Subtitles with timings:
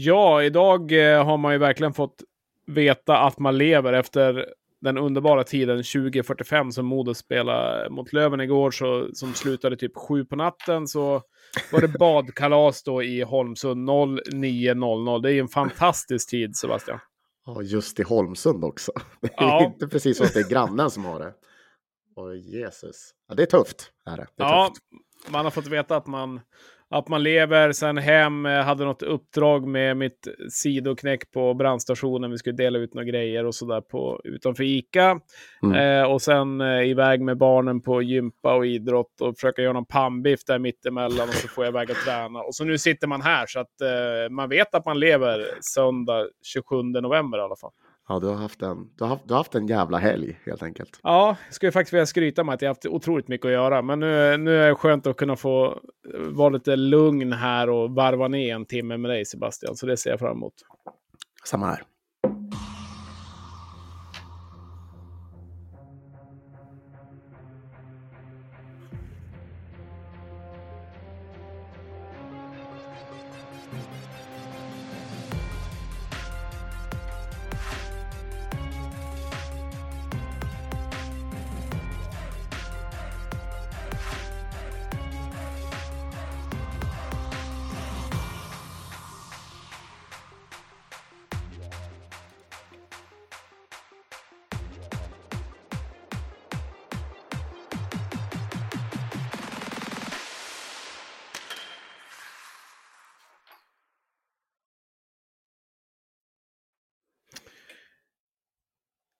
[0.00, 2.22] Ja, idag eh, har man ju verkligen fått
[2.66, 4.46] veta att man lever efter
[4.80, 10.24] den underbara tiden 2045 som Modo spelade mot Löven igår, så, som slutade typ sju
[10.24, 10.88] på natten.
[10.88, 11.22] Så
[11.72, 15.22] var det badkalas då i Holmsund 09.00.
[15.22, 16.98] Det är en fantastisk tid, Sebastian.
[17.46, 18.92] Ja, just i Holmsund också.
[19.20, 19.64] Det är ja.
[19.64, 21.32] inte precis så att det är grannen som har det.
[22.16, 23.10] Åh, Jesus.
[23.28, 23.92] Ja, det är tufft.
[24.06, 24.26] Är det.
[24.36, 25.32] det är ja, tufft.
[25.32, 26.40] man har fått veta att man
[26.90, 32.30] att man lever, sen hem, eh, hade något uppdrag med mitt sidoknäck på brandstationen.
[32.30, 33.82] Vi skulle dela ut några grejer och sådär
[34.24, 35.20] utanför Ica.
[35.62, 36.02] Mm.
[36.02, 39.86] Eh, och sen eh, iväg med barnen på gympa och idrott och försöka göra någon
[39.86, 42.40] pannbiff där mittemellan och så får jag iväg och träna.
[42.40, 46.26] Och så nu sitter man här så att eh, man vet att man lever söndag
[46.44, 47.72] 27 november i alla fall.
[48.08, 50.62] Ja, du har, haft en, du, har haft, du har haft en jävla helg helt
[50.62, 51.00] enkelt.
[51.02, 53.82] Ja, jag skulle faktiskt vilja skryta med att jag haft otroligt mycket att göra.
[53.82, 55.80] Men nu, nu är det skönt att kunna få
[56.30, 59.76] vara lite lugn här och varva ner en timme med dig Sebastian.
[59.76, 60.54] Så det ser jag fram emot.
[61.44, 61.82] Samma här.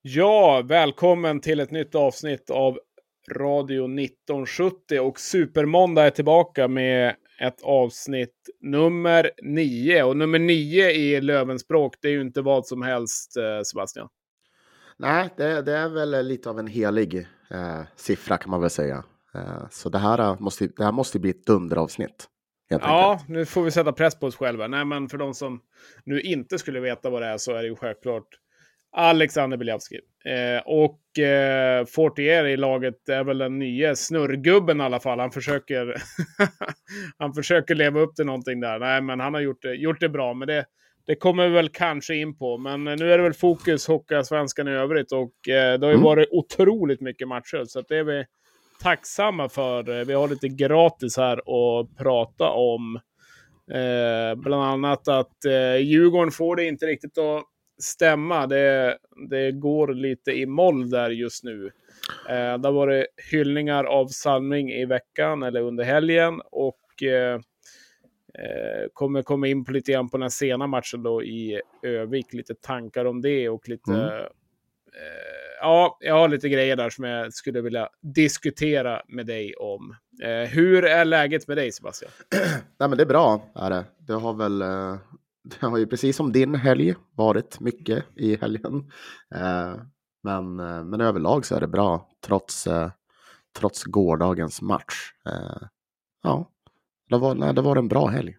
[0.01, 2.79] Ja, välkommen till ett nytt avsnitt av
[3.31, 10.03] Radio 1970 och Supermåndag är tillbaka med ett avsnitt nummer nio.
[10.03, 14.07] Och nummer nio i Lövenspråk, det är ju inte vad som helst, eh, Sebastian.
[14.97, 19.03] Nej, det, det, är väl lite av en helig eh, siffra kan man väl säga.
[19.35, 22.27] Eh, så det här, måste, det här måste bli ett dunderavsnitt.
[22.69, 23.29] Ja, enkelt.
[23.29, 24.67] nu får vi sätta press på oss själva.
[24.67, 25.61] Nej, men för de som
[26.03, 28.27] nu inte skulle veta vad det är så är det ju självklart
[28.91, 29.99] Alexander Biljavski.
[30.25, 35.19] Eh, och eh, Fortier i laget är väl den nya snurrgubben i alla fall.
[35.19, 35.95] Han försöker,
[37.17, 38.79] han försöker leva upp till någonting där.
[38.79, 40.33] Nej, men han har gjort det, gjort det bra.
[40.33, 40.65] Men det,
[41.07, 42.57] det kommer vi väl kanske in på.
[42.57, 45.11] Men nu är det väl fokus Hockeyallsvenskan i övrigt.
[45.11, 46.03] Och eh, det har ju mm.
[46.03, 47.63] varit otroligt mycket matcher.
[47.67, 48.25] Så det är vi
[48.81, 50.05] tacksamma för.
[50.05, 52.99] Vi har lite gratis här att prata om.
[53.71, 57.43] Eh, bland annat att eh, Djurgården får det inte riktigt att
[57.79, 58.47] stämma.
[58.47, 58.97] Det,
[59.29, 61.71] det går lite i moll där just nu.
[62.29, 67.33] Eh, det har varit hyllningar av Salming i veckan eller under helgen och eh,
[68.33, 72.33] eh, kommer komma in på lite grann på den sena matchen då i Övik.
[72.33, 73.91] Lite tankar om det och lite...
[73.91, 74.25] Mm.
[74.93, 79.95] Eh, ja, jag har lite grejer där som jag skulle vilja diskutera med dig om.
[80.23, 82.11] Eh, hur är läget med dig Sebastian?
[82.77, 83.41] Nej, men det är bra.
[83.55, 83.85] Är det.
[84.07, 84.95] det har väl eh,
[85.49, 88.91] det har ju precis som din helg varit mycket i helgen.
[89.35, 89.75] Eh,
[90.23, 92.91] men, eh, men överlag så är det bra trots, eh,
[93.57, 95.11] trots gårdagens match.
[96.23, 96.49] Ja,
[97.09, 98.37] det var, nej, det var en bra helg.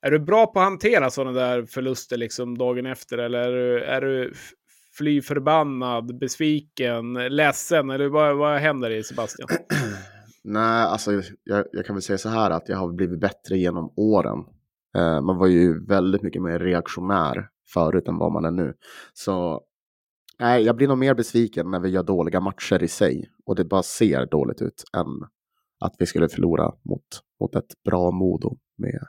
[0.00, 3.18] Är du bra på att hantera sådana där förluster liksom dagen efter?
[3.18, 4.32] Eller är du, är du
[4.98, 7.90] fly förbannad, besviken, ledsen?
[7.90, 9.48] Eller vad, vad händer i Sebastian?
[10.44, 13.92] Nej, alltså jag, jag, kan väl säga så här att jag har blivit bättre genom
[13.96, 14.44] åren.
[14.94, 18.74] Eh, man var ju väldigt mycket mer reaktionär förut än vad man är nu.
[19.12, 19.62] Så
[20.38, 23.64] nej, jag blir nog mer besviken när vi gör dåliga matcher i sig och det
[23.64, 25.06] bara ser dåligt ut än
[25.80, 27.04] att vi skulle förlora mot,
[27.40, 29.02] mot ett bra Modo med,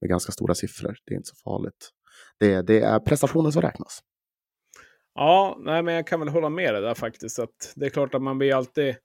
[0.00, 0.96] med ganska stora siffror.
[1.04, 1.90] Det är inte så farligt.
[2.38, 4.00] Det, det är prestationen som räknas.
[5.14, 7.38] Ja, nej, men jag kan väl hålla med dig där faktiskt.
[7.38, 8.96] Att det är klart att man blir alltid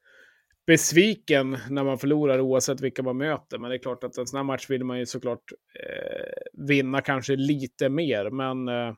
[0.68, 3.57] besviken när man förlorar oavsett vilka man möter.
[3.57, 5.44] Men det är klart att en sån här match vill man ju såklart
[5.79, 8.29] eh, vinna kanske lite mer.
[8.29, 8.95] Men eh,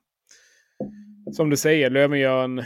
[1.32, 2.64] som du säger, Löven gör en,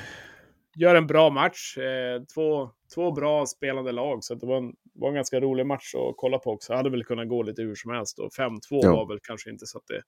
[0.75, 1.77] gör en bra match.
[1.77, 5.95] Eh, två, två bra spelande lag, så det var en, var en ganska rolig match
[5.95, 6.73] att kolla på också.
[6.73, 8.19] Hade väl kunnat gå lite hur som helst.
[8.19, 8.95] Och 5-2 ja.
[8.95, 10.01] var väl kanske inte så att det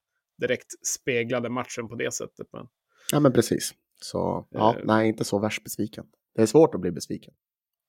[0.48, 2.48] direkt speglade matchen på det sättet.
[2.54, 2.68] Men,
[3.12, 3.74] ja, men precis.
[4.02, 6.06] Så ja, eh, nej, inte så värst besviken.
[6.36, 7.34] Det är svårt att bli besviken.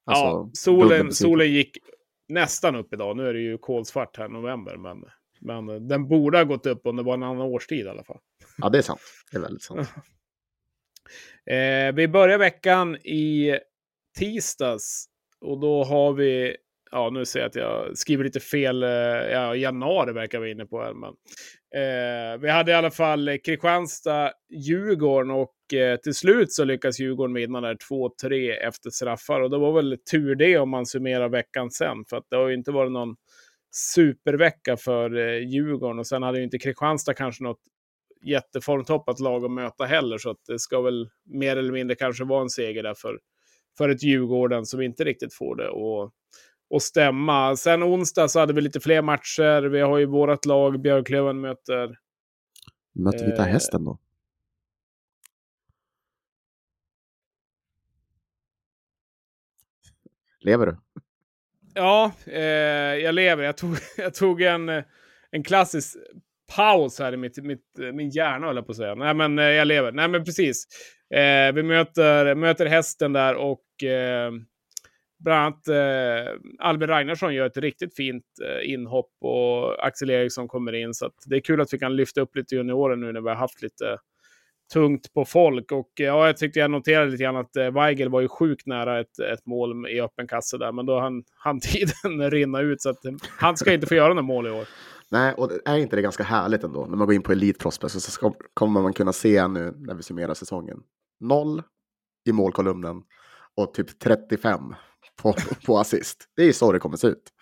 [0.04, 1.78] Alltså, ja, solen, solen gick
[2.28, 3.16] nästan upp idag.
[3.16, 5.04] Nu är det ju kolsvart här i november, men,
[5.40, 8.19] men den borde ha gått upp om det var en annan årstid i alla fall.
[8.58, 9.00] Ja, det är sant.
[9.31, 9.88] Det är väldigt sant.
[11.46, 13.58] eh, vi börjar veckan i
[14.19, 15.06] tisdags
[15.40, 16.56] och då har vi
[16.92, 18.82] ja, nu ser jag att jag skriver lite fel.
[18.82, 20.82] Eh, ja, januari verkar vi inne på.
[20.82, 21.08] Här, men,
[21.74, 27.34] eh, vi hade i alla fall Kristianstad, Djurgården och eh, till slut så lyckas Djurgården
[27.34, 29.40] vinna där 2-3 efter straffar.
[29.40, 32.04] Och det var väl tur det om man summerar veckan sen.
[32.10, 33.16] För att det har ju inte varit någon
[33.94, 35.98] supervecka för eh, Djurgården.
[35.98, 37.60] Och sen hade ju inte Kristianstad kanske något
[38.24, 40.18] jätteformtoppat lag att möta heller.
[40.18, 43.18] Så att det ska väl mer eller mindre kanske vara en seger där för,
[43.78, 46.12] för ett Djurgården som inte riktigt får det och,
[46.72, 47.56] och stämma.
[47.56, 49.62] Sen onsdag så hade vi lite fler matcher.
[49.62, 51.98] Vi har ju vårt lag, Björklöven möter...
[52.94, 53.98] Möter Vita eh, Hästen då?
[60.40, 60.76] Lever du?
[61.74, 62.42] Ja, eh,
[63.04, 63.44] jag lever.
[63.44, 64.69] Jag tog, jag tog en,
[65.30, 65.96] en klassisk
[66.56, 68.94] paus här i mitt, mitt, min hjärna, höll jag på att säga.
[68.94, 69.92] Nej, men eh, jag lever.
[69.92, 70.66] Nej, men precis.
[71.14, 74.32] Eh, vi möter, möter hästen där och eh,
[75.24, 80.72] bland annat eh, Albin Ragnarsson gör ett riktigt fint eh, inhopp och Axel Eriksson kommer
[80.72, 80.94] in.
[80.94, 83.36] Så det är kul att vi kan lyfta upp lite juniorer nu när vi har
[83.36, 83.98] haft lite
[84.72, 85.72] tungt på folk.
[85.72, 88.66] Och eh, ja, jag tyckte jag noterade lite grann att eh, Weigel var ju sjukt
[88.66, 92.82] nära ett, ett mål i öppen kasse där, men då hann, han tiden rinna ut
[92.82, 94.69] så att eh, han ska inte få göra några mål i år.
[95.10, 98.04] Nej, och är inte det ganska härligt ändå när man går in på Elite Prospects
[98.04, 100.82] så ska, kommer man kunna se nu när vi summerar säsongen.
[101.20, 101.62] Noll
[102.28, 103.02] i målkolumnen
[103.56, 104.74] och typ 35
[105.22, 105.34] på,
[105.66, 106.28] på assist.
[106.36, 107.32] Det är så det kommer se ut.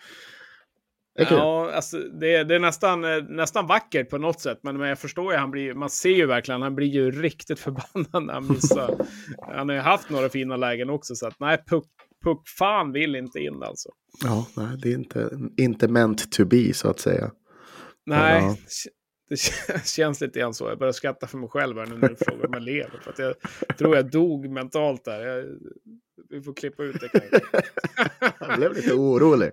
[1.15, 4.59] Det ja, alltså, det, det, är nästan, eh, nästan vackert på något sätt.
[4.63, 7.59] Men, men jag förstår ju, han blir, man ser ju verkligen, han blir ju riktigt
[7.69, 9.05] förbannad när han missar.
[9.41, 11.85] han har ju haft några fina lägen också, så att nej, puck,
[12.23, 13.89] puck fan vill inte in alltså.
[14.23, 17.31] Ja, nej, det är inte, inte meant to be så att säga.
[18.05, 18.55] Nej, ja.
[19.29, 19.39] det
[19.85, 20.69] känns lite grann så.
[20.69, 22.99] Jag börjar skratta för mig själv här nu när du frågar om jag lever.
[23.03, 23.35] För att jag
[23.77, 25.25] tror jag dog mentalt där.
[25.27, 25.45] Jag,
[26.29, 27.41] vi får klippa ut det kanske.
[28.39, 29.51] jag blev lite orolig.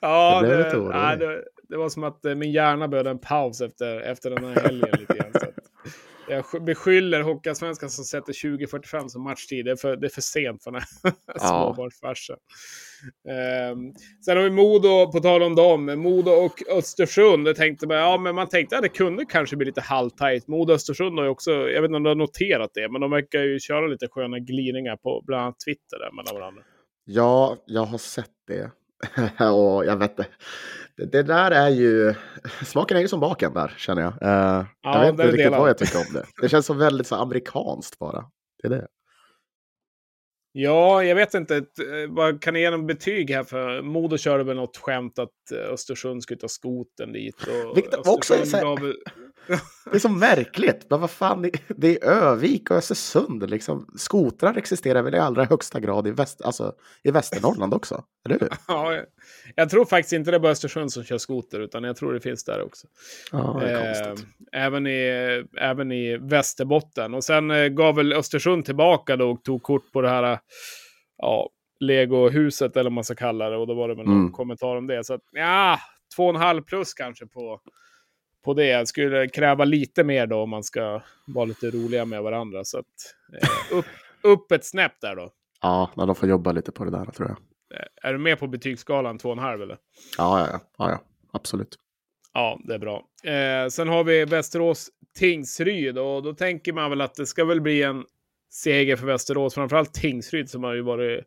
[0.00, 0.96] Ja, det, lite orolig.
[0.96, 4.44] Nej, det, det, var som att eh, min hjärna behövde en paus efter, efter den
[4.44, 4.94] här helgen.
[4.98, 5.46] lite grann, så
[6.28, 9.64] jag beskyller Hockeyallsvenskan som sätter 2045 som matchtid.
[9.64, 11.38] Det är för, det är för sent för den här ja.
[11.38, 12.36] småbarnsfarsen.
[13.72, 13.94] Um,
[14.24, 15.84] sen har vi Modo, på tal om dem.
[15.84, 17.48] Modo och Östersund.
[17.48, 20.48] Jag tänkte, ja, men man tänkte att det kunde kanske bli lite halvtajt.
[20.48, 23.00] Modo och Östersund har ju också, jag vet inte om du har noterat det, men
[23.00, 26.62] de verkar ju köra lite sköna glidningar på bland annat Twitter där mellan varandra.
[27.04, 28.70] Ja, jag har sett det.
[29.52, 30.26] och jag vet inte.
[30.98, 32.14] Det, det, där är ju,
[32.64, 34.12] smaken är ju som baken där känner jag.
[34.12, 36.24] Uh, ja, jag vet inte riktigt vad jag tycker om det.
[36.42, 38.24] Det känns så väldigt så amerikanskt bara.
[38.62, 38.86] Det är det.
[40.52, 41.64] Ja, jag vet inte.
[42.08, 43.44] Vad kan ni ge någon betyg här?
[43.44, 47.36] För Modo körde väl något skämt att eh, Östersund skulle ta skoten dit.
[47.42, 48.94] Och Vilket också är så här,
[49.84, 50.86] Det är så märkligt.
[50.90, 53.50] Men vad fan, det är Övik och Östersund.
[53.50, 53.86] Liksom.
[53.96, 56.72] Skotrar existerar väl i allra högsta grad i, väst, alltså,
[57.02, 58.04] i Västernorrland också?
[58.24, 58.48] Eller hur?
[58.68, 59.02] Ja,
[59.54, 62.20] jag tror faktiskt inte det är bara Östersund som kör skoter, utan jag tror det
[62.20, 62.86] finns där också.
[63.32, 64.14] Ja, eh,
[64.52, 67.14] även, i, även i Västerbotten.
[67.14, 70.38] Och sen eh, gav väl Östersund tillbaka då och tog kort på det här
[71.16, 73.56] ja, Lego-huset, eller vad man ska kalla det.
[73.56, 74.32] Och då var det väl någon mm.
[74.32, 75.04] kommentar om det.
[75.04, 75.78] Så att, ja,
[76.16, 77.60] två och en halv plus kanske på
[78.48, 78.66] på det.
[78.66, 82.64] Jag skulle kräva lite mer då om man ska vara lite roliga med varandra.
[82.64, 82.84] Så att,
[83.42, 83.86] eh, upp,
[84.22, 85.30] upp ett snäpp där då.
[85.62, 87.38] Ja, de får jobba lite på det där tror jag.
[87.78, 89.76] Eh, är du med på betygsskalan 2,5 eller?
[90.18, 91.02] Ja, ja, ja, ja,
[91.32, 91.76] absolut.
[92.34, 93.04] Ja, det är bra.
[93.24, 97.60] Eh, sen har vi Västerås Tingsryd och då tänker man väl att det ska väl
[97.60, 98.04] bli en
[98.50, 99.54] seger för Västerås.
[99.54, 101.24] Framförallt Tingsryd som har ju varit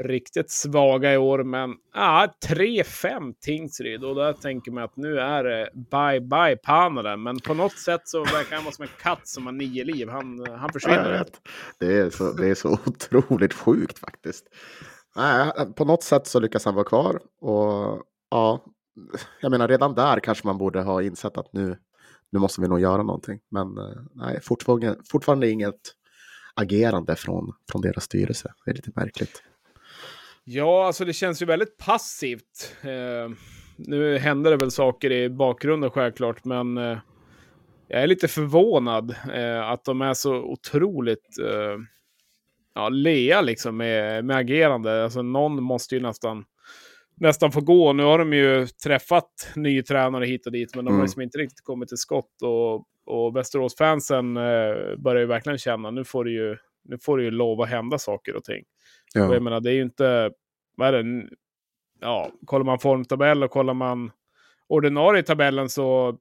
[0.00, 1.44] riktigt svaga i år.
[1.44, 7.22] Men ja, 3-5 Tingsryd och där tänker man att nu är det bye bye Pananen.
[7.22, 10.08] Men på något sätt så verkar han vara som en katt som har nio liv.
[10.08, 11.26] Han, han försvinner.
[11.78, 14.46] Det är, så, det är så otroligt sjukt faktiskt.
[15.16, 18.64] Nej, på något sätt så lyckas han vara kvar och ja,
[19.40, 21.78] jag menar redan där kanske man borde ha insett att nu,
[22.32, 23.40] nu måste vi nog göra någonting.
[23.50, 25.80] Men eh, nej, fortfarande, fortfarande inget
[26.54, 28.52] agerande från, från deras styrelse.
[28.64, 29.42] Det är lite märkligt.
[30.48, 32.76] Ja, alltså det känns ju väldigt passivt.
[32.82, 33.30] Eh,
[33.76, 36.98] nu händer det väl saker i bakgrunden självklart, men eh,
[37.88, 41.78] jag är lite förvånad eh, att de är så otroligt eh,
[42.74, 45.04] ja, lea liksom med, med agerande.
[45.04, 46.44] Alltså någon måste ju nästan,
[47.16, 47.92] nästan få gå.
[47.92, 50.98] Nu har de ju träffat ny tränare hit och dit, men de mm.
[50.98, 52.42] har liksom inte riktigt kommit till skott.
[52.42, 52.74] Och,
[53.06, 57.30] och Västerås-fansen eh, börjar ju verkligen känna, nu får det ju, nu får det ju
[57.30, 58.64] lov att hända saker och ting.
[59.14, 59.28] Ja.
[59.28, 60.30] Och jag menar, det är ju inte...
[60.76, 61.28] Vad är det?
[62.00, 64.10] Ja, kollar man formtabell och kollar man
[64.68, 66.18] ordinarie tabellen så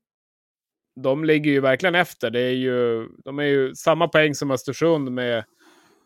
[1.01, 2.29] de ligger ju verkligen efter.
[2.29, 5.43] Det är ju, de är ju samma poäng som Östersund med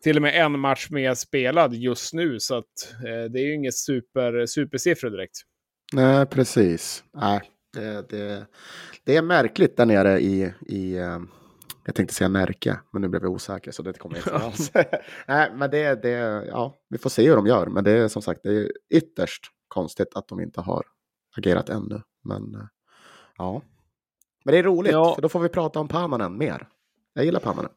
[0.03, 3.53] till och med en match mer spelad just nu, så att eh, det är ju
[3.53, 5.37] inget super, supersiffror direkt.
[5.93, 7.03] Nej, precis.
[7.13, 7.41] Nej,
[7.73, 8.45] det, det,
[9.03, 11.19] det är märkligt där nere i, i eh,
[11.89, 14.71] jag tänkte säga Närke, men nu blev jag osäker så det kommer jag inte alls.
[15.27, 18.21] Nej, men det, det, ja, vi får se hur de gör, men det är som
[18.21, 20.85] sagt det är ytterst konstigt att de inte har
[21.37, 22.01] agerat ännu.
[22.23, 22.61] Men eh,
[23.37, 23.61] ja,
[24.43, 25.15] men det är roligt, ja.
[25.15, 26.67] för då får vi prata om Pamanen mer.
[27.13, 27.71] Jag gillar Pamanen.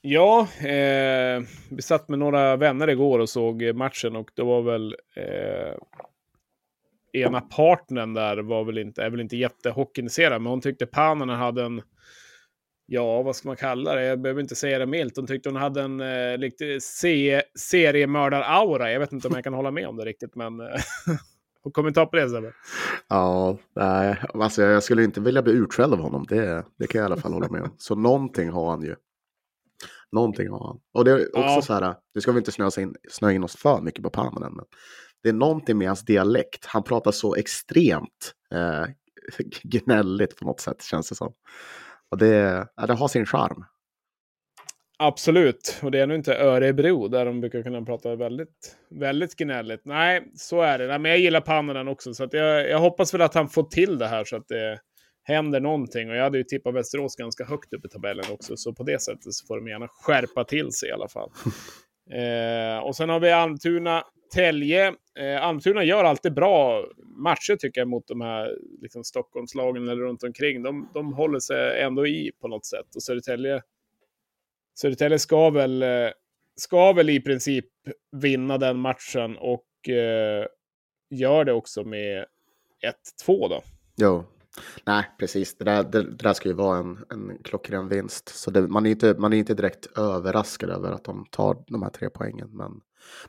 [0.00, 4.96] Ja, eh, vi satt med några vänner igår och såg matchen och det var väl
[5.16, 5.74] eh,
[7.12, 11.64] ena partnern där var väl inte, är väl inte jättehockeyintresserad, men hon tyckte Pananen hade
[11.64, 11.82] en,
[12.92, 15.56] ja vad ska man kalla det, jag behöver inte säga det milt, hon tyckte hon
[15.56, 18.92] hade en eh, riktig se seriemördar-aura.
[18.92, 20.66] Jag vet inte om jag kan hålla med om det riktigt, men eh,
[21.72, 22.52] kommentar på det Sebbe?
[23.08, 27.04] Ja, nej, alltså jag skulle inte vilja bli utskälld av honom, det, det kan jag
[27.04, 27.74] i alla fall hålla med om.
[27.78, 28.96] Så någonting har han ju.
[30.12, 30.80] Någonting har han.
[30.94, 31.62] Och det är också ja.
[31.62, 34.52] så här, nu ska vi inte snöa in, snöa in oss för mycket på Pamanen,
[34.54, 34.64] men
[35.22, 36.66] det är någonting med hans dialekt.
[36.66, 38.84] Han pratar så extremt eh,
[39.62, 41.32] gnälligt på något sätt, känns det som.
[42.12, 43.64] Och det, ja, det har sin charm.
[44.98, 49.80] Absolut, och det är nog inte Örebro där de brukar kunna prata väldigt, väldigt gnälligt.
[49.84, 50.86] Nej, så är det.
[50.86, 53.98] Nej, men jag gillar Pannanen också, så jag, jag hoppas väl att han får till
[53.98, 54.78] det här så att det
[55.24, 56.10] händer någonting.
[56.10, 59.02] Och jag hade ju tippat Västerås ganska högt upp i tabellen också, så på det
[59.02, 61.30] sättet så får de gärna skärpa till sig i alla fall.
[62.10, 67.88] eh, och sen har vi Almtuna, Södertälje, Eh, Almtuna gör alltid bra matcher tycker jag
[67.88, 70.62] mot de här liksom, Stockholmslagen eller runt omkring.
[70.62, 72.96] De, de håller sig ändå i på något sätt.
[72.96, 73.62] Och Södertälje
[74.74, 76.10] Södertälje ska väl, eh,
[76.56, 77.66] ska väl i princip
[78.12, 80.46] vinna den matchen och eh,
[81.10, 82.26] gör det också med
[83.26, 83.62] 1-2 då.
[83.96, 84.24] Jo,
[84.84, 85.56] nej precis.
[85.56, 88.28] Det där, det, det där ska ju vara en, en klockren vinst.
[88.28, 91.82] Så det, man, är inte, man är inte direkt överraskad över att de tar de
[91.82, 92.48] här tre poängen.
[92.52, 92.80] Men,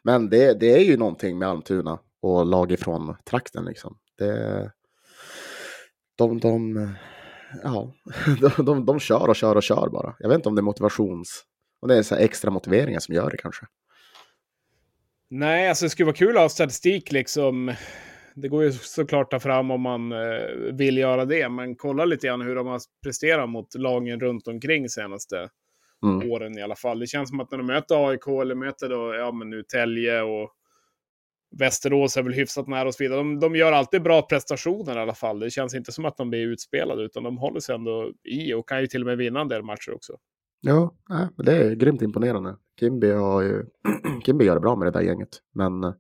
[0.02, 3.98] men det, det är ju någonting med Almtuna och lag ifrån trakten liksom.
[4.18, 4.72] Det,
[6.16, 6.90] de, de,
[7.64, 7.94] ja,
[8.42, 10.16] de, de, de kör och kör och kör bara.
[10.20, 11.46] Jag vet inte om det är motivations...
[11.82, 13.66] Om det är så extra motiveringar som gör det kanske.
[15.30, 17.74] Nej, alltså det skulle vara kul att ha statistik liksom.
[18.36, 22.06] Det går ju såklart att ta fram om man eh, vill göra det, men kolla
[22.06, 25.50] lite grann hur de har presterat mot lagen runt omkring senaste
[26.04, 26.32] mm.
[26.32, 27.00] åren i alla fall.
[27.00, 30.22] Det känns som att när de möter AIK eller möter då, ja men nu Tälje
[30.22, 30.50] och
[31.60, 33.18] Västerås är väl hyfsat nära och så vidare.
[33.18, 35.40] De, de gör alltid bra prestationer i alla fall.
[35.40, 38.70] Det känns inte som att de blir utspelade, utan de håller sig ändå i och
[38.70, 40.14] kan ju till och med vinna en del matcher också.
[40.62, 40.96] Ja,
[41.38, 42.56] det är grymt imponerande.
[42.80, 43.66] Kimby, har ju,
[44.26, 45.30] Kimby gör det bra med det där gänget.
[45.54, 45.94] Men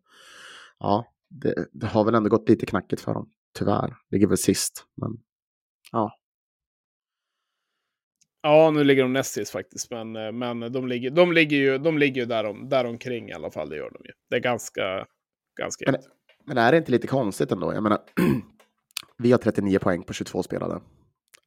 [0.80, 3.96] ja, det, det, har väl ändå gått lite knackigt för dem, tyvärr.
[4.10, 5.12] Ligger väl sist, men
[5.92, 6.20] ja.
[8.42, 11.98] Ja, nu ligger de näst sist faktiskt, men, men de, ligger, de ligger ju, de
[11.98, 14.12] ligger ju där, om, där omkring i alla fall, det gör de ju.
[14.30, 15.06] Det är ganska,
[15.60, 16.02] ganska men,
[16.46, 17.74] men är det inte lite konstigt ändå?
[17.74, 18.00] Jag menar,
[19.18, 20.82] vi har 39 poäng på 22 spelade.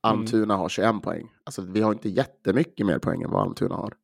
[0.00, 0.58] Almtuna mm.
[0.58, 1.28] har 21 poäng.
[1.44, 3.94] Alltså vi har inte jättemycket mer poäng än vad Almtuna har.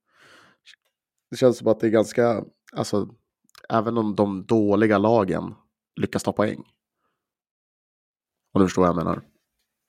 [1.30, 3.08] Det känns som att det är ganska, alltså
[3.68, 5.54] även om de dåliga lagen
[6.00, 6.62] lyckas ta poäng.
[8.52, 9.20] Om du förstår vad jag menar.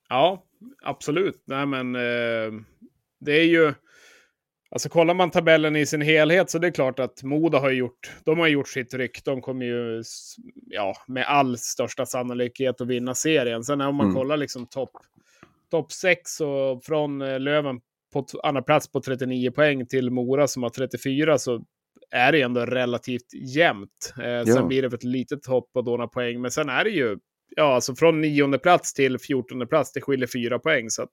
[0.10, 0.46] Ja,
[0.84, 1.44] absolut.
[1.46, 2.62] Nej, men eh,
[3.20, 3.74] det är ju...
[4.72, 8.12] Alltså kollar man tabellen i sin helhet så det är klart att Moda har gjort,
[8.24, 9.26] de har gjort sitt ryck.
[9.26, 10.04] De kommer ju
[10.54, 13.64] ja, med all största sannolikhet att vinna serien.
[13.64, 14.16] Sen om man mm.
[14.16, 14.92] kollar liksom topp
[15.72, 17.82] top 6 och från eh, Löven
[18.14, 21.66] på andra plats på 39 poäng till Mora som har 34 så
[22.14, 24.14] är det ändå relativt jämnt.
[24.22, 24.46] Eh, ja.
[24.46, 27.18] Sen blir det ett litet hopp på några poäng, men sen är det ju
[27.56, 30.90] ja, alltså från nionde plats till fjortonde plats, det skiljer fyra poäng.
[30.90, 31.12] Så att,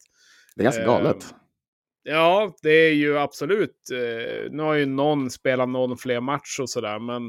[0.57, 1.16] det är ganska galet.
[1.23, 3.76] Eh, ja, det är ju absolut.
[3.92, 7.28] Eh, nu har ju någon spelat någon fler match och sådär, men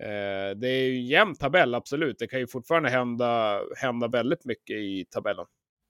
[0.00, 2.18] eh, det är ju jämn tabell, absolut.
[2.18, 5.46] Det kan ju fortfarande hända, hända väldigt mycket i tabellen.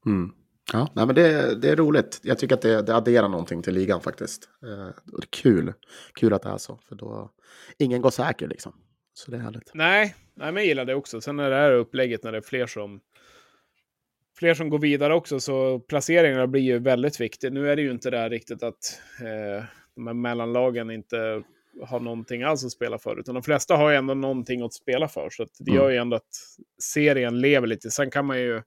[0.06, 0.30] Mm.
[0.72, 2.20] Ja, nej, men det, det är roligt.
[2.22, 4.48] Jag tycker att det, det adderar någonting till ligan faktiskt.
[4.62, 5.72] Eh, och det är kul.
[6.14, 7.30] Kul att det är så, för då
[7.78, 8.72] ingen går säker liksom.
[9.14, 9.70] Så det är härligt.
[9.74, 11.20] Nej, nej men jag gillar det också.
[11.20, 13.00] Sen är det här upplägget när det är fler som
[14.38, 17.50] fler som går vidare också, så placeringarna blir ju väldigt viktiga.
[17.50, 19.64] Nu är det ju inte det här riktigt att eh,
[19.94, 21.42] de här mellanlagen inte
[21.82, 25.08] har någonting alls att spela för, utan de flesta har ju ändå någonting att spela
[25.08, 25.28] för.
[25.30, 25.82] Så det mm.
[25.82, 26.34] gör ju ändå att
[26.82, 27.90] serien lever lite.
[27.90, 28.62] Sen kan man ju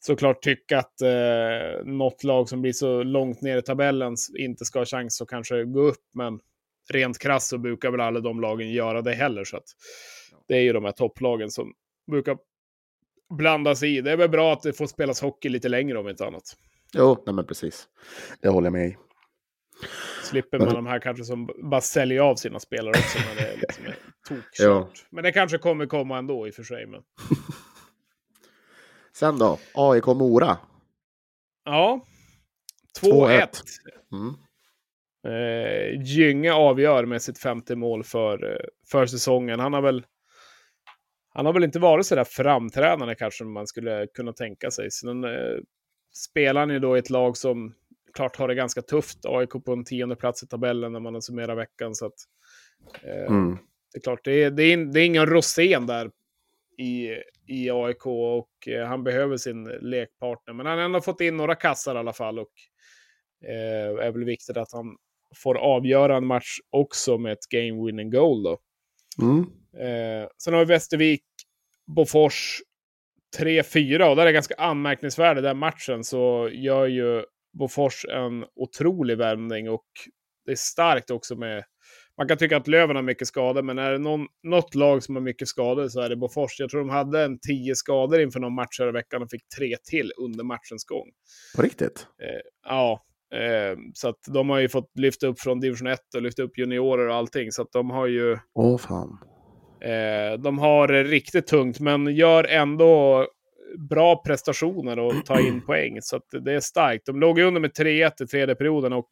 [0.00, 4.78] såklart tycka att eh, något lag som blir så långt ner i tabellen inte ska
[4.78, 6.04] ha chans att kanske gå upp.
[6.14, 6.40] Men
[6.92, 9.44] rent krasst så brukar väl alla de lagen göra det heller.
[9.44, 9.64] Så att
[10.48, 11.72] det är ju de här topplagen som
[12.10, 12.38] brukar
[13.38, 14.00] blanda sig i.
[14.00, 16.56] Det är väl bra att det får spelas hockey lite längre om inte annat.
[16.92, 17.88] Jo, nej men precis.
[18.40, 18.96] Det håller jag med i.
[20.24, 23.84] Slipper man de här kanske som bara säljer av sina spelare också när det liksom
[23.86, 23.96] är
[24.28, 24.58] tokkört.
[24.58, 24.88] Ja.
[25.10, 26.86] Men det kanske kommer komma ändå i och för sig.
[26.86, 27.02] Men...
[29.18, 30.58] Sen då, AIK Mora.
[31.64, 32.06] Ja,
[33.02, 33.48] 2-1.
[34.12, 34.34] Mm.
[35.26, 39.60] Eh, Gynge avgör med sitt femte mål för, eh, för säsongen.
[39.60, 40.06] Han har väl
[41.28, 44.90] han har väl inte varit så där framträdande kanske man skulle kunna tänka sig.
[44.90, 45.58] Sen eh,
[46.14, 47.74] spelar han ju då i ett lag som
[48.14, 49.18] klart har det ganska tufft.
[49.26, 51.94] AIK på en tionde plats i tabellen när man summerar veckan.
[51.94, 52.16] Så att,
[53.02, 53.58] eh, mm.
[53.92, 56.10] Det är klart, det är, det är, det är ingen Rosén där
[56.78, 60.54] i, i AIK och eh, han behöver sin lekpartner.
[60.54, 62.52] Men han har ändå fått in några kassar i alla fall och
[63.44, 64.96] eh, är väl viktigt att han
[65.36, 68.58] får avgöra en match också med ett game winning goal då.
[69.22, 69.40] Mm.
[69.78, 71.24] Eh, sen har vi Västervik,
[71.86, 72.60] Bofors
[73.38, 77.24] 3-4 och där är ganska anmärkningsvärd i den matchen så gör ju
[77.58, 79.86] Bofors en otrolig värmning och
[80.44, 81.64] det är starkt också med
[82.18, 85.16] man kan tycka att Löven har mycket skador, men är det någon, något lag som
[85.16, 86.60] har mycket skador så är det Bofors.
[86.60, 89.76] Jag tror de hade en tio skador inför någon match i veckan och fick tre
[89.90, 91.06] till under matchens gång.
[91.56, 92.06] På riktigt?
[92.22, 93.04] Eh, ja,
[93.34, 96.58] eh, så att de har ju fått lyfta upp från division 1 och lyfta upp
[96.58, 97.52] juniorer och allting.
[97.52, 98.38] Så att de har ju...
[98.54, 99.18] Åh oh, fan.
[99.80, 103.26] Eh, de har riktigt tungt, men gör ändå
[103.90, 105.98] bra prestationer och tar in poäng.
[106.02, 107.06] Så det är starkt.
[107.06, 109.08] De låg under med 3-1 i tredje perioden och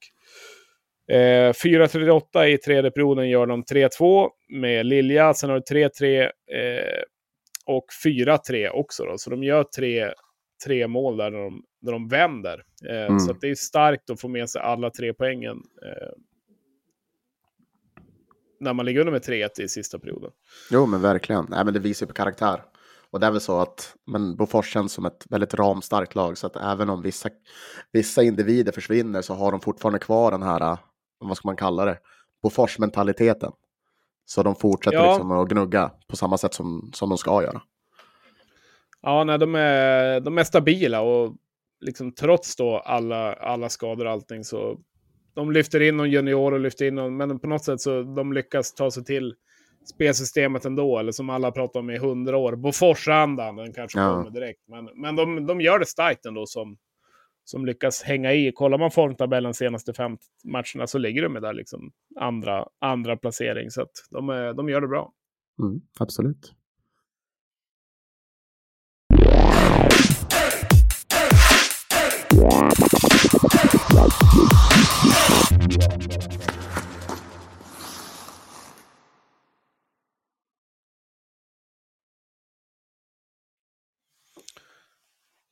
[1.09, 5.35] eh, 4-38 i tredje perioden gör de 3-2 med Lilja.
[5.35, 6.31] Sen har du 3-3 eh,
[7.67, 9.05] och 4-3 också.
[9.05, 9.19] Då.
[9.19, 10.13] Så de gör tre,
[10.65, 12.63] tre mål där när de, när de vänder.
[12.89, 13.21] Eh, mm.
[13.21, 15.57] Så det är starkt att få med sig alla tre poängen.
[15.57, 16.13] Eh,
[18.61, 20.31] när man ligger under med 3-1 i sista perioden.
[20.71, 21.47] Jo, men verkligen.
[21.49, 22.63] Nej, men det visar ju på karaktär.
[23.11, 26.47] Och det är väl så att men Bofors känns som ett väldigt ramstarkt lag, så
[26.47, 27.29] att även om vissa,
[27.93, 30.79] vissa individer försvinner så har de fortfarande kvar den här,
[31.29, 31.99] vad ska man kalla det,
[32.43, 33.53] Bofors-mentaliteten.
[34.25, 35.13] Så de fortsätter ja.
[35.13, 37.63] liksom att gnugga på samma sätt som, som de ska göra.
[39.03, 41.37] Ja, nej, de, är, de är stabila och
[41.81, 44.79] liksom trots då alla, alla skador och allting så
[45.35, 48.33] de lyfter in någon junior och lyfter in någon, men på något sätt så de
[48.33, 49.35] lyckas ta sig till
[49.95, 52.57] spelsystemet ändå, eller som alla pratar om i hundra år.
[52.57, 54.15] Boforsandan, den kanske ja.
[54.15, 54.61] kommer direkt.
[54.69, 56.77] Men, men de, de gör det starkt ändå som,
[57.45, 58.53] som lyckas hänga i.
[58.53, 63.71] Kollar man formtabellen senaste fem matcherna så ligger de där liksom andra, andra placering.
[63.71, 64.27] Så att de,
[64.57, 65.13] de gör det bra.
[65.63, 66.55] Mm, absolut.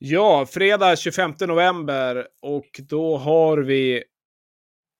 [0.05, 4.03] Ja, fredag 25 november och då har vi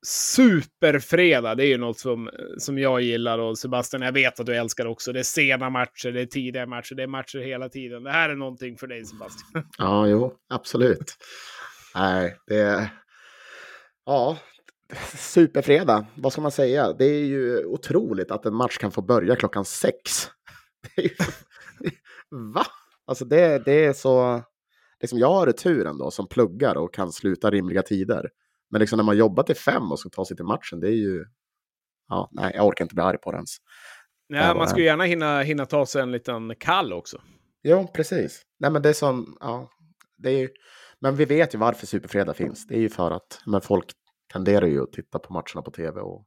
[0.05, 1.57] Superfredag.
[1.57, 4.85] Det är ju något som, som jag gillar och Sebastian, jag vet att du älskar
[4.85, 5.13] också.
[5.13, 8.03] Det är sena matcher, det är tidiga matcher, det är matcher hela tiden.
[8.03, 9.65] Det här är någonting för dig Sebastian.
[9.77, 11.17] Ja, jo, absolut.
[11.95, 12.87] Nej, det är...
[14.05, 14.37] Ja,
[15.17, 16.05] superfredag.
[16.15, 16.93] Vad ska man säga?
[16.93, 20.29] Det är ju otroligt att en match kan få börja klockan sex.
[22.53, 22.65] Va?
[23.05, 24.43] Alltså det, det är så
[25.03, 28.29] liksom, jag har turen då som pluggar och kan sluta rimliga tider.
[28.69, 30.95] Men liksom när man jobbar till fem och ska ta sig till matchen, det är
[30.95, 31.25] ju...
[32.07, 33.57] Ja, nej, jag orkar inte bli arg på det ens.
[34.27, 37.21] Ja, man skulle gärna hinna, hinna ta sig en liten kall också.
[37.63, 38.41] Jo, precis.
[38.59, 39.37] Nej, men det är som...
[39.39, 39.69] Ja,
[40.17, 40.49] det är ju...
[40.99, 42.67] Men vi vet ju varför Superfredag finns.
[42.67, 43.85] Det är ju för att men folk
[44.33, 46.25] tenderar ju att titta på matcherna på tv och,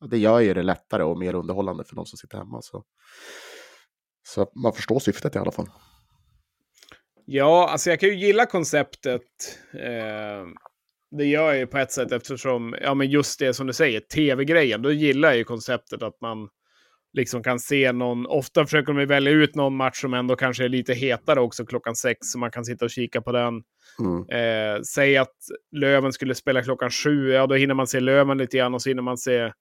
[0.00, 2.62] och det gör ju det lättare och mer underhållande för de som sitter hemma.
[2.62, 2.84] Så,
[4.26, 5.68] så man förstår syftet i alla fall.
[7.26, 9.22] Ja, alltså jag kan ju gilla konceptet.
[9.74, 10.46] Eh,
[11.18, 14.00] det gör jag ju på ett sätt eftersom, ja men just det som du säger,
[14.00, 14.82] tv-grejen.
[14.82, 16.48] Då gillar jag ju konceptet att man
[17.12, 20.68] liksom kan se någon, ofta försöker de välja ut någon match som ändå kanske är
[20.68, 23.62] lite hetare också klockan sex, så man kan sitta och kika på den.
[24.00, 24.28] Mm.
[24.28, 25.36] Eh, säg att
[25.76, 28.88] Löven skulle spela klockan sju, ja då hinner man se Löven lite grann och så
[28.88, 29.52] hinner man se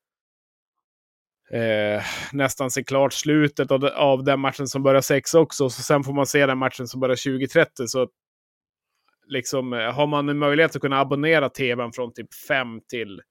[1.52, 5.70] eh, nästan se klart slutet av, av den matchen som börjar 6 också.
[5.70, 7.66] Så sen får man se den matchen som börjar 20.30.
[7.88, 8.08] Så
[9.28, 13.22] liksom, eh, har man en möjlighet att kunna abonnera tvn från typ 5 till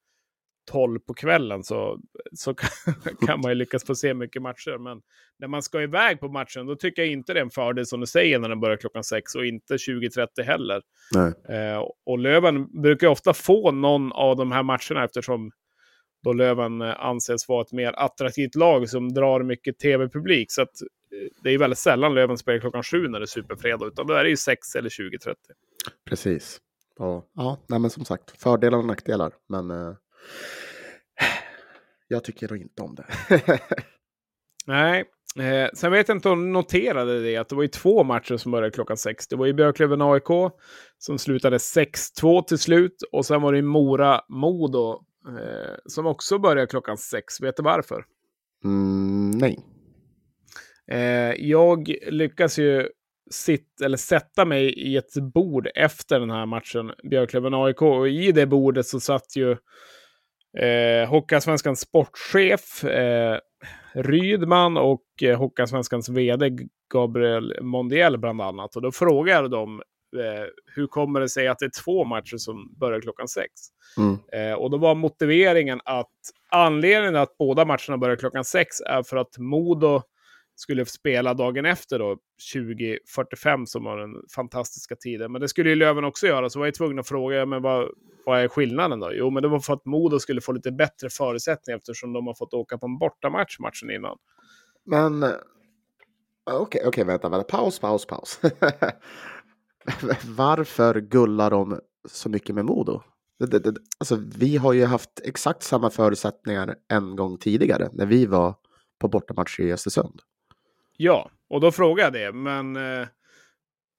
[0.70, 1.98] 12 på kvällen så,
[2.33, 2.55] så
[3.27, 4.79] kan man ju lyckas få se mycket matcher.
[4.79, 5.01] Men
[5.38, 8.01] när man ska iväg på matchen, då tycker jag inte det är en fördel som
[8.01, 10.83] du säger när den börjar klockan 6 och inte 20.30 heller.
[11.48, 15.51] Eh, och Löven brukar ofta få någon av de här matcherna eftersom
[16.23, 20.53] då Löven eh, anses vara ett mer attraktivt lag som drar mycket tv-publik.
[20.53, 23.87] Så att, eh, det är väldigt sällan Löven spelar klockan sju när det är superfredag,
[23.87, 25.35] utan då är det ju 6 eller 20.30.
[26.09, 26.61] Precis.
[26.99, 29.33] Ja, ja nej, men som sagt, fördelar och nackdelar.
[29.49, 29.95] Men, eh,
[32.09, 33.07] jag tycker då inte om det.
[34.67, 35.05] Nej,
[35.39, 38.37] eh, sen vet jag inte om du noterade det, att det var ju två matcher
[38.37, 39.29] som började klockan sex.
[39.29, 40.51] Det var ju Björklöven-AIK
[40.99, 42.97] som slutade 6-2 till slut.
[43.13, 47.41] Och sen var det Mora-Modo eh, som också började klockan sex.
[47.41, 48.05] Vet du varför?
[48.65, 49.59] Mm, nej.
[50.91, 52.89] Eh, jag lyckas ju
[53.31, 57.83] sitt, eller sätta mig i ett bord efter den här matchen, Björklöven-AIK.
[57.83, 59.51] Och i det bordet så satt ju
[60.59, 63.39] eh, Hockeyallsvenskans sportchef eh,
[63.95, 66.51] Rydman och eh, Hockeyallsvenskans vd
[66.93, 68.77] Gabriel Mondiel bland annat.
[68.77, 69.83] Och då frågade de
[70.75, 73.53] hur kommer det sig att det är två matcher som börjar klockan sex?
[73.96, 74.18] Mm.
[74.33, 76.11] Eh, och då var motiveringen att
[76.51, 80.03] anledningen att båda matcherna börjar klockan sex är för att Modo
[80.55, 82.16] skulle spela dagen efter då,
[82.55, 85.33] 20.45 som var den fantastiska tiden.
[85.33, 87.88] Men det skulle ju Löven också göra, så var jag tvungen att fråga, men vad,
[88.27, 89.11] vad är skillnaden då?
[89.14, 92.35] Jo, men det var för att Modo skulle få lite bättre förutsättningar eftersom de har
[92.35, 94.18] fått åka på en bortamatch matchen innan.
[94.85, 95.37] Men okej,
[96.44, 98.40] okay, okej, okay, vänta, vänta, paus, paus, paus.
[100.37, 103.03] Varför gullar de så mycket med Modo?
[103.38, 108.07] Det, det, det, alltså, vi har ju haft exakt samma förutsättningar en gång tidigare när
[108.07, 108.55] vi var
[109.01, 110.21] på bortamatch i Östersund.
[110.97, 113.09] Ja, och då frågade jag det, men eh,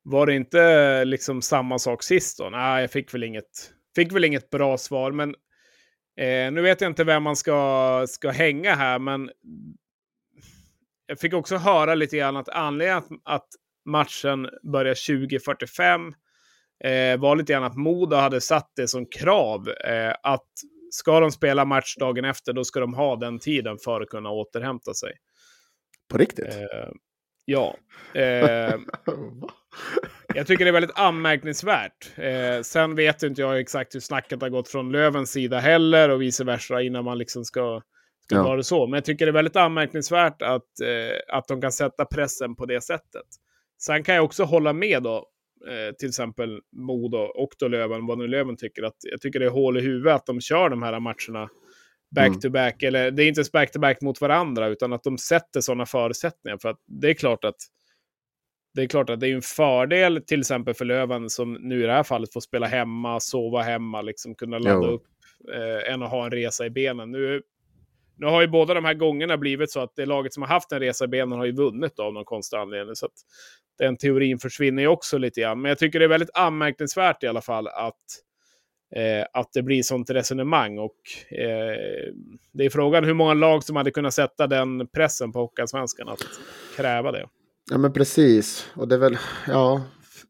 [0.03, 2.49] var det inte eh, liksom samma sak sist då?
[2.49, 5.29] Nej, jag fick väl inget, fick väl inget bra svar, men
[6.17, 9.29] eh, nu vet jag inte vem man ska, ska hänga här, men
[11.05, 13.47] jag fick också höra lite grann att anledningen att, att
[13.85, 16.13] matchen börjar 20.45
[16.83, 20.47] eh, var lite grann att Modo hade satt det som krav eh, att
[20.93, 24.29] ska de spela match dagen efter, då ska de ha den tiden för att kunna
[24.29, 25.11] återhämta sig.
[26.09, 26.45] På riktigt?
[26.45, 26.89] Eh,
[27.45, 27.77] ja.
[28.13, 28.23] Eh,
[30.35, 32.11] jag tycker det är väldigt anmärkningsvärt.
[32.15, 36.21] Eh, sen vet inte jag exakt hur snacket har gått från Lövens sida heller och
[36.21, 37.81] vice versa innan man liksom ska,
[38.25, 38.55] ska ja.
[38.55, 38.87] det så.
[38.87, 42.65] Men jag tycker det är väldigt anmärkningsvärt att, eh, att de kan sätta pressen på
[42.65, 43.25] det sättet.
[43.85, 45.15] Sen kan jag också hålla med då,
[45.67, 48.83] eh, till exempel Modo och då Löven, vad nu Löven tycker.
[48.83, 51.49] Att jag tycker det är hål i huvudet att de kör de här matcherna
[52.15, 52.83] back-to-back.
[52.83, 52.87] Mm.
[52.87, 56.57] Eller det är inte ens back-to-back mot varandra, utan att de sätter sådana förutsättningar.
[56.57, 57.55] För att det är klart att
[58.73, 61.85] det är klart att det är en fördel till exempel för Löven som nu i
[61.85, 64.93] det här fallet får spela hemma, sova hemma, liksom kunna ladda jo.
[64.93, 65.03] upp
[65.53, 67.11] eh, än att ha en resa i benen.
[67.11, 67.41] Nu,
[68.17, 70.71] nu har ju båda de här gångerna blivit så att det laget som har haft
[70.71, 72.95] en resa i benen har ju vunnit av någon konstig anledning.
[72.95, 73.13] Så att
[73.77, 75.61] den teorin försvinner ju också lite grann.
[75.61, 77.95] Men jag tycker det är väldigt anmärkningsvärt i alla fall att
[78.95, 80.79] eh, att det blir sånt resonemang.
[80.79, 80.97] Och
[81.31, 82.13] eh,
[82.53, 86.19] det är frågan hur många lag som hade kunnat sätta den pressen på Hockeyallsvenskan att
[86.77, 87.27] kräva det.
[87.71, 88.71] Ja men precis.
[88.75, 89.81] Och det är väl, ja,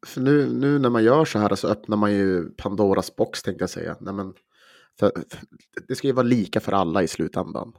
[0.05, 3.63] för nu, nu när man gör så här så öppnar man ju Pandoras box tänkte
[3.63, 3.97] jag säga.
[3.99, 4.33] Nej, men
[4.99, 5.47] för, för,
[5.87, 7.73] det ska ju vara lika för alla i slutändan.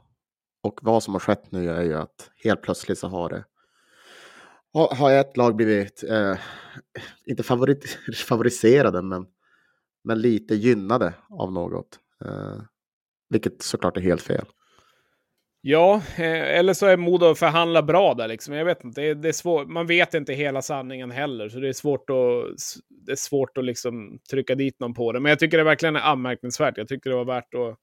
[0.63, 3.43] Och vad som har skett nu är ju att helt plötsligt så har det
[4.75, 6.37] har ett lag blivit, eh,
[7.25, 9.25] inte favorit, favoriserade, men
[10.05, 11.99] men lite gynnade av något.
[12.25, 12.61] Eh,
[13.29, 14.45] vilket såklart är helt fel.
[15.61, 18.53] Ja, eh, eller så är Modo förhandla bra där liksom.
[18.53, 19.67] Jag vet inte, det är, det är svårt.
[19.67, 22.57] Man vet inte hela sanningen heller, så det är svårt att,
[23.05, 25.19] det är svårt att liksom trycka dit någon på det.
[25.19, 26.77] Men jag tycker det verkligen är anmärkningsvärt.
[26.77, 27.77] Jag tycker det var värt att,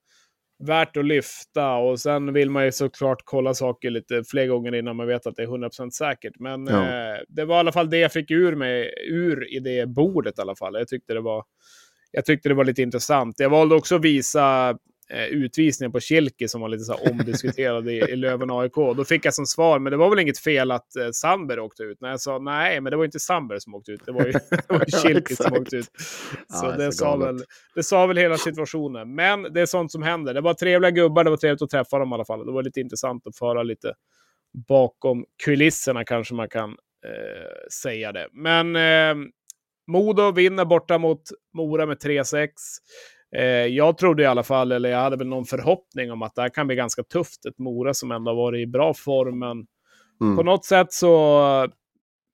[0.62, 4.96] värt att lyfta och sen vill man ju såklart kolla saker lite fler gånger innan
[4.96, 6.32] man vet att det är 100% säkert.
[6.38, 6.82] Men ja.
[6.82, 10.38] eh, det var i alla fall det jag fick ur mig, ur i det bordet
[10.38, 10.74] i alla fall.
[10.74, 11.44] Jag tyckte det var
[12.12, 13.34] jag tyckte det var lite intressant.
[13.38, 14.78] Jag valde också att visa
[15.12, 18.74] eh, utvisningen på Kilke som var lite så omdiskuterad i, i Löven AIK.
[18.74, 21.82] Då fick jag som svar, men det var väl inget fel att eh, Sandberg åkte
[21.82, 22.00] ut?
[22.00, 24.00] När jag sa nej, men det var inte Sandberg som åkte ut.
[24.06, 24.32] Det var ju,
[25.02, 25.90] Kilke som åkte ut.
[26.48, 27.38] Så, ja, det, sa väl,
[27.74, 29.14] det sa väl hela situationen.
[29.14, 30.34] Men det är sånt som händer.
[30.34, 32.46] Det var trevliga gubbar, det var trevligt att träffa dem i alla fall.
[32.46, 33.94] Det var lite intressant att föra lite
[34.68, 38.28] bakom kulisserna kanske man kan eh, säga det.
[38.32, 39.28] Men eh,
[39.86, 41.22] Modo vinner borta mot
[41.54, 42.48] Mora med 3-6.
[43.36, 46.42] Eh, jag trodde i alla fall, eller jag hade väl någon förhoppning om att det
[46.42, 47.46] här kan bli ganska tufft.
[47.46, 49.66] Ett Mora som ändå varit i bra form, men
[50.20, 50.36] mm.
[50.36, 51.40] på något sätt så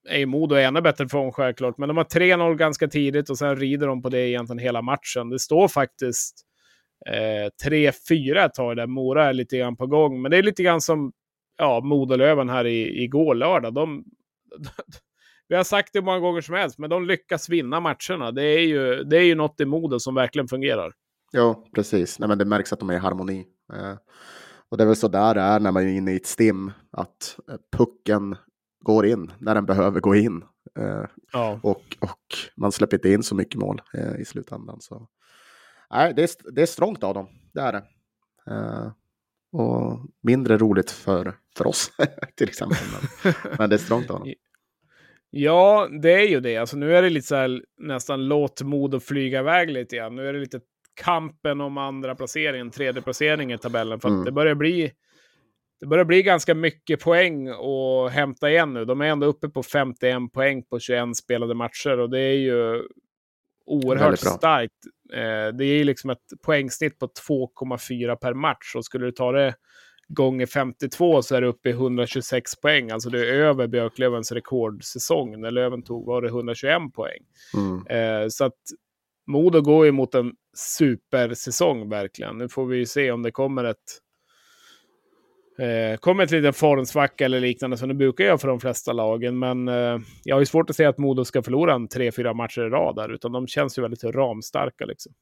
[0.08, 1.78] är Modo i ännu bättre form självklart.
[1.78, 5.30] Men de har 3-0 ganska tidigt och sen rider de på det egentligen hela matchen.
[5.30, 6.34] Det står faktiskt
[7.06, 8.86] eh, 3-4 ett tag där.
[8.86, 11.12] Mora är lite grann på gång, men det är lite grann som
[11.58, 13.74] ja, Modolöven här i, igår lördag.
[13.74, 14.04] De,
[15.48, 18.32] vi har sagt det många gånger som helst, men de lyckas vinna matcherna.
[18.32, 20.92] Det är ju, det är ju något i modet som verkligen fungerar.
[21.32, 22.18] Ja, precis.
[22.18, 23.46] Nej, men det märks att de är i harmoni.
[23.72, 23.94] Eh,
[24.68, 26.72] och det är väl så där det är när man är inne i ett stim,
[26.92, 28.36] att eh, pucken
[28.80, 30.44] går in när den behöver gå in.
[30.78, 31.60] Eh, ja.
[31.62, 34.80] och, och man släpper inte in så mycket mål eh, i slutändan.
[34.80, 35.08] Så.
[35.90, 37.82] Nej, det, är, det är strångt av dem, det är det.
[38.50, 38.92] Eh,
[39.52, 41.90] Och mindre roligt för, för oss
[42.36, 42.78] till exempel.
[43.24, 44.34] Men, men det är strångt av honom.
[45.30, 46.56] Ja, det är ju det.
[46.56, 50.16] Alltså, nu är det lite så här, nästan låt Modo flyga iväg lite grann.
[50.16, 50.60] Nu är det lite
[51.00, 54.00] kampen om andra placeringen, tredje placeringen i tabellen.
[54.00, 54.24] För mm.
[54.24, 54.92] det börjar bli
[55.80, 58.84] det börjar bli ganska mycket poäng att hämta igen nu.
[58.84, 62.82] De är ändå uppe på 51 poäng på 21 spelade matcher och det är ju
[63.66, 64.74] oerhört starkt.
[65.12, 69.54] Eh, det är liksom ett poängsnitt på 2,4 per match och skulle du ta det
[70.08, 72.90] gånger 52 så är det uppe i 126 poäng.
[72.90, 77.22] Alltså det är över Björklövens rekordsäsong när Löven tog var det 121 poäng.
[77.54, 77.86] Mm.
[77.86, 78.58] Eh, så att
[79.26, 82.38] Modo går ju mot en supersäsong verkligen.
[82.38, 84.00] Nu får vi ju se om det kommer ett
[85.58, 89.38] Eh, kommer ett litet formsvacka eller liknande som det brukar göra för de flesta lagen.
[89.38, 92.34] Men eh, jag har ju svårt att se att Modo ska förlora en tre, fyra
[92.34, 93.12] matcher i rad där.
[93.12, 95.12] Utan de känns ju väldigt ramstarka liksom.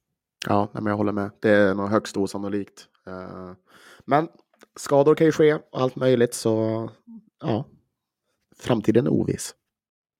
[0.47, 1.31] Ja, men jag håller med.
[1.43, 2.87] Det är nog högst osannolikt.
[3.07, 3.53] Eh,
[4.05, 4.29] men
[4.77, 6.35] skador kan ju ske och allt möjligt.
[6.35, 6.91] Så
[7.43, 7.65] ja,
[8.59, 9.55] framtiden är oviss.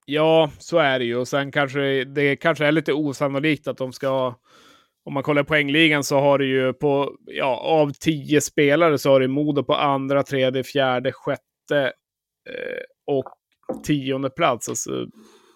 [0.07, 1.17] Ja, så är det ju.
[1.17, 4.35] Och sen kanske det kanske är lite osannolikt att de ska
[5.07, 9.21] om man kollar poängligan så har du ju på, ja, av tio spelare så har
[9.21, 11.93] du Modo på andra, tredje, fjärde, sjätte
[12.51, 13.25] eh, och
[13.85, 14.69] tionde plats.
[14.69, 15.07] Alltså,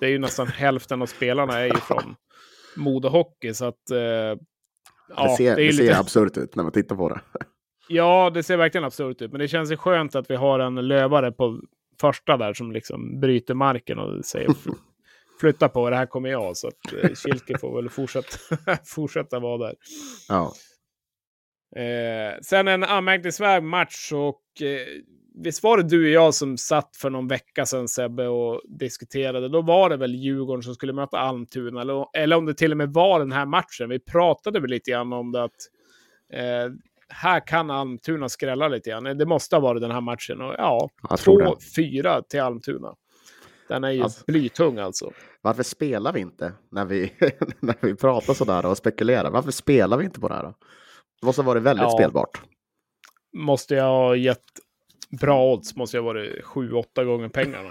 [0.00, 2.16] det är ju nästan hälften av spelarna är ju från
[2.76, 3.54] Modo Hockey.
[3.54, 4.36] Så att, eh, ja,
[5.16, 5.98] det ser, det, det ser lite...
[5.98, 7.20] absurt ut när man tittar på det.
[7.92, 9.32] Ja, det ser verkligen absurt ut.
[9.32, 11.60] Men det känns ju skönt att vi har en lövare på
[12.00, 14.50] första där som liksom bryter marken och säger
[15.40, 16.56] flytta på, det här kommer jag.
[16.56, 18.28] Så att eh, Kilke får väl fortsätta,
[18.84, 19.74] fortsätta vara där.
[20.28, 20.52] Ja.
[21.76, 24.86] Eh, sen en anmärkningsvärd match och eh,
[25.44, 29.48] visst var det du och jag som satt för någon vecka sedan Sebbe och diskuterade.
[29.48, 31.80] Då var det väl Djurgården som skulle möta Almtuna.
[31.80, 33.88] Eller, eller om det till och med var den här matchen.
[33.88, 35.70] Vi pratade väl lite grann om det att
[36.32, 36.72] eh,
[37.10, 39.04] här kan Almtuna skrälla lite grann.
[39.04, 40.40] Det måste ha varit den här matchen.
[40.40, 42.94] Och ja, 2-4 till Almtuna.
[43.68, 45.12] Den är ju alltså, blytung alltså.
[45.42, 47.12] Varför spelar vi inte när vi,
[47.60, 49.30] när vi pratar sådär och spekulerar?
[49.30, 50.54] Varför spelar vi inte på det här då?
[51.20, 52.42] Det måste ha varit väldigt ja, spelbart.
[53.32, 54.44] Måste jag ha gett
[55.20, 57.70] bra odds måste jag ha varit sju, åtta gånger pengarna.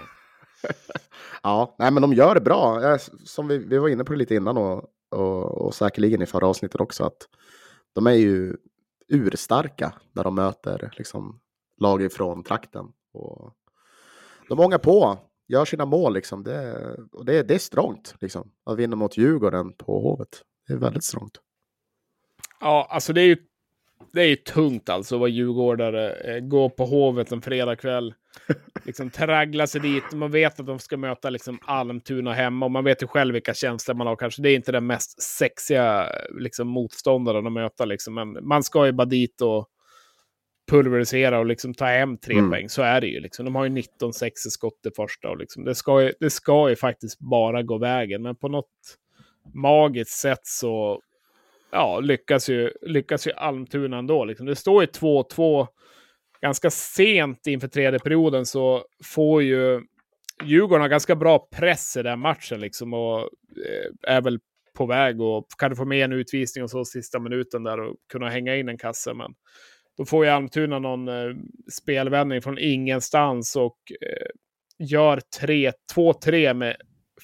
[1.42, 2.98] ja, nej men de gör det bra.
[3.24, 6.80] Som vi, vi var inne på lite innan och, och, och säkerligen i förra avsnittet
[6.80, 7.04] också.
[7.04, 7.28] att
[7.94, 8.56] De är ju
[9.10, 11.40] urstarka när de möter liksom,
[11.80, 12.86] lag ifrån trakten.
[13.12, 13.54] Och
[14.48, 15.18] de ångar på
[15.48, 16.44] gör sina mål liksom.
[16.44, 18.52] Det, och det, det är strångt liksom.
[18.64, 20.42] Att vinna mot Djurgården på Hovet.
[20.66, 21.40] Det är väldigt strångt.
[22.60, 23.36] Ja, alltså det är ju
[24.12, 26.12] det är ju tungt alltså att vara djurgårdare.
[26.12, 28.14] Eh, gå på Hovet en fredagkväll.
[28.84, 30.12] Liksom traggla sig dit.
[30.12, 32.66] Man vet att de ska möta liksom Almtuna hemma.
[32.66, 34.42] Och man vet ju själv vilka känslor man har kanske.
[34.42, 36.06] Det är inte den mest sexiga
[36.38, 37.84] liksom, motståndaren att möta.
[37.84, 38.14] Liksom.
[38.14, 39.68] Men man ska ju bara dit och
[40.70, 42.50] pulverisera och liksom ta hem tre mm.
[42.50, 42.68] poäng.
[42.68, 43.20] Så är det ju.
[43.20, 43.44] Liksom.
[43.44, 45.28] De har ju 19-6 i skott i första.
[45.28, 45.64] Och liksom.
[45.64, 48.22] det, ska ju, det ska ju faktiskt bara gå vägen.
[48.22, 48.96] Men på något
[49.54, 51.00] magiskt sätt så
[51.72, 54.24] ja, lyckas, ju, lyckas ju Almtuna ändå.
[54.24, 54.46] Liksom.
[54.46, 55.66] Det står ju 2-2
[56.42, 59.80] ganska sent inför tredje perioden så får ju
[60.44, 63.18] Djurgården ganska bra press i den matchen liksom och
[63.66, 64.38] eh, är väl
[64.74, 68.28] på väg och kan få med en utvisning och så sista minuten där och kunna
[68.28, 69.14] hänga in en kasse.
[69.14, 69.34] Men
[69.96, 71.36] då får ju Almtuna någon eh,
[71.72, 74.26] spelvändning från ingenstans och eh,
[74.78, 75.20] gör
[75.96, 76.76] 2-3 med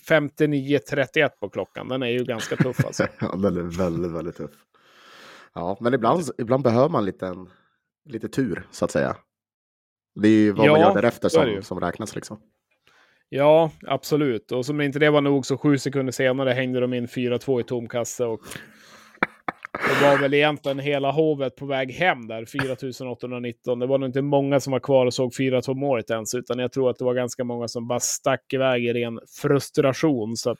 [0.09, 1.88] 59-31 på klockan.
[1.88, 3.06] Den är ju ganska tuff alltså.
[3.20, 4.50] ja, den är väldigt, väldigt tuff.
[5.54, 7.35] Ja, men ibland, ibland behöver man lite,
[8.04, 9.16] lite tur så att säga.
[10.14, 12.40] Det är ju vad ja, man gör därefter som, som räknas liksom.
[13.28, 14.52] Ja, absolut.
[14.52, 17.64] Och som inte det var nog så sju sekunder senare hängde de in 4-2 i
[17.64, 18.40] tom kasse och
[19.79, 23.79] det var väl egentligen hela hovet på väg hem där, 4819.
[23.79, 26.73] Det var nog inte många som var kvar och såg 4-2 målet ens, utan jag
[26.73, 30.37] tror att det var ganska många som bara stack iväg i ren frustration.
[30.37, 30.59] Så att,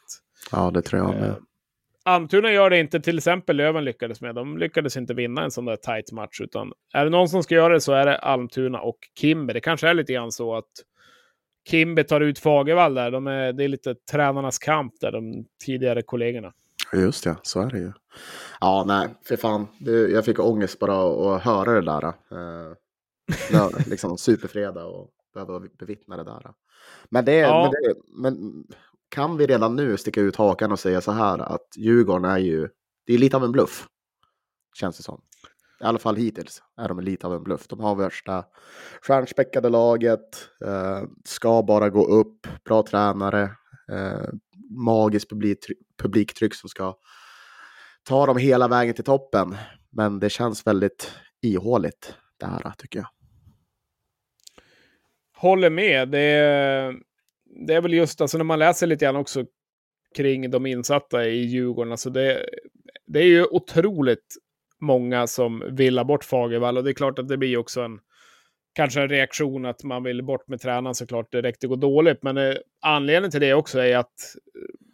[0.53, 1.29] ja, det tror jag med.
[1.29, 1.37] Eh,
[2.05, 4.35] Almtuna gör det inte till exempel Löven lyckades med.
[4.35, 7.55] De lyckades inte vinna en sån där tight match, utan är det någon som ska
[7.55, 9.55] göra det så är det Almtuna och Kimber.
[9.55, 10.71] Det kanske är lite grann så att
[11.69, 13.11] Kimber tar ut Fagervall där.
[13.11, 16.53] De är, det är lite tränarnas kamp där, de tidigare kollegorna.
[16.93, 17.93] Just det, så är det ju.
[18.61, 19.67] Ja, nej, för fan.
[19.81, 22.05] Det, jag fick ångest bara att höra det där.
[22.07, 22.73] Eh,
[23.87, 26.53] liksom superfredag och behöva bevittna det där.
[27.09, 27.63] Men, det, ja.
[27.63, 28.65] men, det, men
[29.09, 32.69] kan vi redan nu sticka ut hakan och säga så här att Djurgården är ju,
[33.07, 33.87] det är lite av en bluff.
[34.75, 35.23] Känns det som.
[35.81, 37.67] I alla fall hittills är de lite av en bluff.
[37.69, 38.45] De har värsta
[39.03, 43.51] stjärnspäckade laget, eh, ska bara gå upp, bra tränare,
[43.93, 44.29] eh,
[44.71, 46.97] magiskt publiktryck, publiktryck som ska
[48.03, 49.57] ta dem hela vägen till toppen.
[49.91, 53.09] Men det känns väldigt ihåligt det här tycker jag.
[55.37, 56.09] Håller med.
[56.09, 56.95] Det är,
[57.67, 59.45] det är väl just alltså när man läser lite grann också
[60.17, 61.93] kring de insatta i Djurgården.
[61.93, 62.47] Alltså det,
[63.07, 64.37] det är ju otroligt
[64.81, 67.99] många som vill ha bort Fagervall och det är klart att det blir också en
[68.77, 72.23] kanske en reaktion att man vill bort med tränaren såklart direkt det går dåligt.
[72.23, 74.15] Men eh, anledningen till det också är att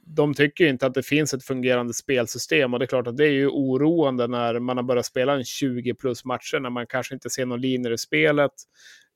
[0.07, 3.25] de tycker inte att det finns ett fungerande spelsystem och det är klart att det
[3.25, 7.15] är ju oroande när man har börjat spela en 20 plus matcher när man kanske
[7.15, 8.53] inte ser någon linje i spelet.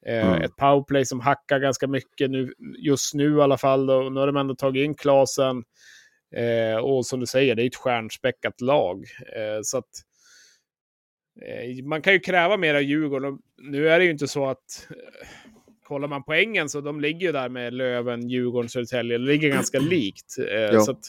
[0.07, 0.43] Eh, mm.
[0.43, 3.87] Ett powerplay som hackar ganska mycket nu, just nu i alla fall.
[3.87, 4.11] Då.
[4.11, 5.65] Nu har de ändå tagit in Klasen.
[6.37, 9.05] Eh, och som du säger, det är ett stjärnspäckat lag.
[9.37, 10.06] Eh, så att eh,
[11.85, 13.39] man kan ju kräva mer av Djurgården.
[13.59, 15.29] Nu är det ju inte så att eh,
[15.83, 19.19] kollar man poängen så de ligger ju där med Löven, Djurgården, Södertälje.
[19.19, 20.39] Det ligger ganska likt.
[20.39, 21.01] Eh, så att,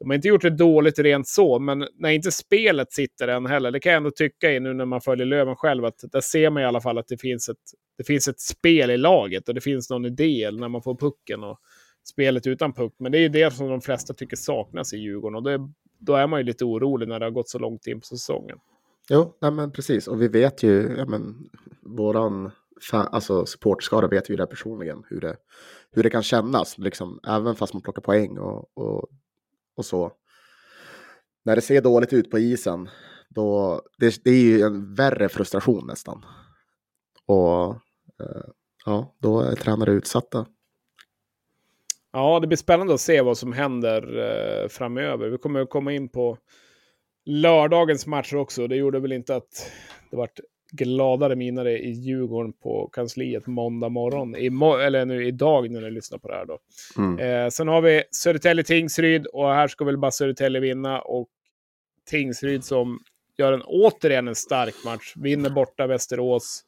[0.00, 3.70] de har inte gjort det dåligt rent så, men när inte spelet sitter än heller,
[3.70, 6.50] det kan jag ändå tycka i nu när man följer Löven själv, att där ser
[6.50, 7.56] man i alla fall att det finns ett,
[7.98, 11.44] det finns ett spel i laget och det finns någon idé när man får pucken
[11.44, 11.58] och
[12.08, 12.94] spelet utan puck.
[12.98, 15.58] Men det är ju det som de flesta tycker saknas i Djurgården och det,
[15.98, 18.58] då är man ju lite orolig när det har gått så långt in på säsongen.
[19.12, 20.08] Jo, nej men precis.
[20.08, 22.50] Och vi vet ju, ja men, våran
[22.92, 25.36] alltså supportskara vet ju det personligen hur det,
[25.92, 29.08] hur det kan kännas, liksom, även fast man plockar poäng och, och,
[29.76, 30.12] och så.
[31.44, 32.88] När det ser dåligt ut på isen,
[33.28, 36.24] då, det, det är ju en värre frustration nästan.
[37.26, 37.66] Och
[38.20, 38.44] eh,
[38.86, 40.46] ja, då är tränare utsatta.
[42.12, 45.28] Ja, det blir spännande att se vad som händer eh, framöver.
[45.28, 46.38] Vi kommer att komma in på
[47.30, 48.66] lördagens matcher också.
[48.66, 49.70] Det gjorde väl inte att
[50.10, 50.40] det vart
[50.72, 54.36] gladare miner i Djurgården på kansliet måndag morgon.
[54.36, 56.58] I mo eller nu idag när ni lyssnar på det här då.
[56.98, 57.18] Mm.
[57.18, 61.00] Eh, sen har vi Södertälje-Tingsryd och här ska väl bara Södertälje vinna.
[61.00, 61.28] Och
[62.10, 62.98] Tingsryd som
[63.38, 65.12] gör en återigen en stark match.
[65.16, 66.64] Vinner borta Västerås.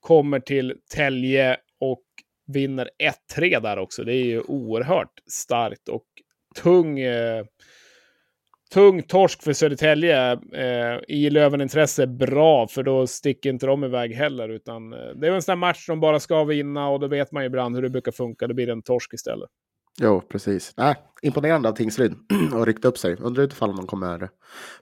[0.00, 2.04] Kommer till Tälje och
[2.46, 2.90] vinner
[3.36, 4.04] 1-3 där också.
[4.04, 6.04] Det är ju oerhört starkt och
[6.62, 7.44] tung eh,
[8.72, 14.48] tung torsk för Södertälje eh, i Löven-intresse bra, för då sticker inte de iväg heller.
[14.48, 17.32] Utan, eh, det är en sån här match som bara ska vinna och då vet
[17.32, 18.46] man ju ibland hur det brukar funka.
[18.46, 19.48] Då blir det en torsk istället.
[20.00, 20.74] Jo, precis.
[20.78, 22.14] Äh, imponerande av Tingsryd
[22.54, 23.16] och ryckt upp sig.
[23.20, 24.28] Undrar ifall de kommer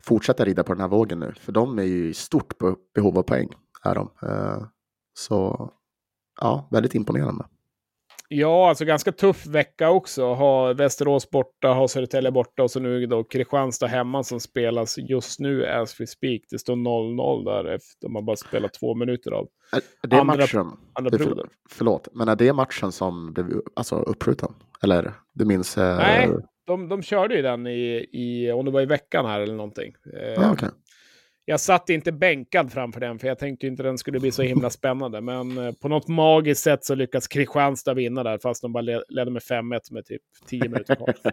[0.01, 1.33] fortsätta rida på den här vågen nu.
[1.41, 2.55] För de är ju i stort
[2.95, 3.49] behov av poäng.
[3.83, 4.11] Är de.
[4.23, 4.67] Eh,
[5.19, 5.71] så
[6.41, 7.45] ja, väldigt imponerande.
[8.31, 10.25] Ja, alltså ganska tuff vecka också.
[10.25, 15.41] Ha Västerås borta, ha Södertälje borta och så nu då Kristianstad hemma som spelas just
[15.41, 16.43] nu as we speak.
[16.51, 19.49] Det står 0-0 där efter man bara spelat två minuter av.
[20.03, 20.73] Är det andra, matchen?
[20.93, 24.55] Andra för, förlåt, men är det matchen som blev alltså, uppskjuten?
[24.83, 25.79] Eller du minns?
[25.79, 25.97] Eh...
[25.97, 26.31] Nej,
[26.67, 29.95] de, de körde ju den i, i, om det var i veckan här eller någonting.
[30.39, 30.69] Ah, okay
[31.49, 34.71] jag satt inte bänkad framför den, för jag tänkte inte den skulle bli så himla
[34.71, 35.21] spännande.
[35.21, 39.31] Men eh, på något magiskt sätt så lyckas Kristianstad vinna där, fast de bara ledde
[39.31, 41.15] med 5-1 med typ 10 minuter kvar.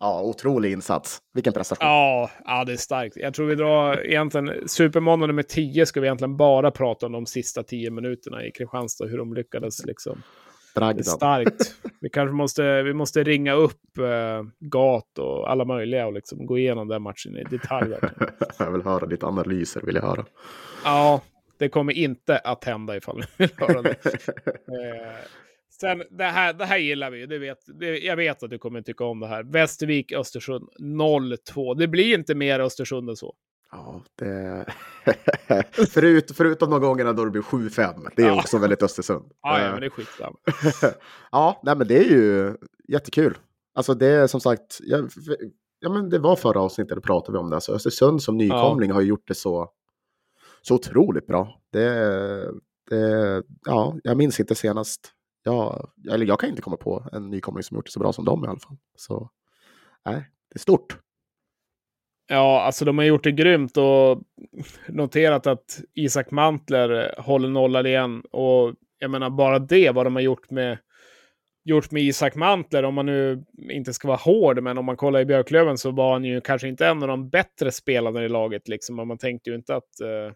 [0.00, 1.18] ja, otrolig insats.
[1.34, 1.88] Vilken prestation.
[1.88, 3.16] Ja, ja, det är starkt.
[3.16, 7.26] Jag tror vi drar egentligen, Supermåndag nummer 10 ska vi egentligen bara prata om de
[7.26, 10.22] sista 10 minuterna i Kristianstad, hur de lyckades liksom
[10.76, 11.04] Bragdan.
[11.04, 11.76] Starkt.
[12.00, 16.58] Vi kanske måste, vi måste ringa upp eh, Gat och alla möjliga och liksom gå
[16.58, 17.94] igenom den matchen i detalj.
[18.58, 20.24] jag vill höra lite analyser, vill jag höra.
[20.84, 21.22] Ja,
[21.58, 24.04] det kommer inte att hända ifall ni vill höra det.
[24.06, 25.16] eh,
[25.80, 27.26] sen, det här, det här gillar vi.
[27.26, 29.42] Det vet, det, jag vet att du kommer tycka om det här.
[29.42, 31.78] Västervik, Östersund 0-2.
[31.78, 33.34] Det blir inte mer Östersund än så.
[33.70, 34.66] Ja, det...
[35.90, 38.08] Förut, förutom de gångerna då det blir 7-5.
[38.16, 38.38] Det är ja.
[38.40, 39.32] också väldigt Östersund.
[39.42, 40.36] Ja, ja men det är skitsamma.
[41.30, 42.56] ja, nej, men det är ju
[42.88, 43.38] jättekul.
[43.74, 45.08] Alltså det är som sagt, ja,
[45.80, 47.56] ja men det var förra avsnittet, då pratade vi om det.
[47.56, 48.94] Alltså Östersund som nykomling ja.
[48.94, 49.70] har gjort det så,
[50.62, 51.60] så otroligt bra.
[51.72, 51.90] Det,
[52.90, 55.12] det, ja, jag minns inte senast.
[55.42, 58.24] Ja, eller jag kan inte komma på en nykomling som gjort det så bra som
[58.24, 58.76] dem i alla fall.
[58.96, 59.30] Så
[60.04, 60.98] nej, det är stort.
[62.28, 64.22] Ja, alltså de har gjort det grymt och
[64.88, 68.22] noterat att Isak Mantler håller nollan igen.
[68.30, 70.78] Och jag menar bara det, vad de har gjort med,
[71.64, 75.20] gjort med Isak Mantler, om man nu inte ska vara hård, men om man kollar
[75.20, 78.68] i Björklöven så var han ju kanske inte en av de bättre spelarna i laget.
[78.68, 79.08] Liksom.
[79.08, 79.90] Man tänkte ju inte att...
[80.02, 80.32] Uh,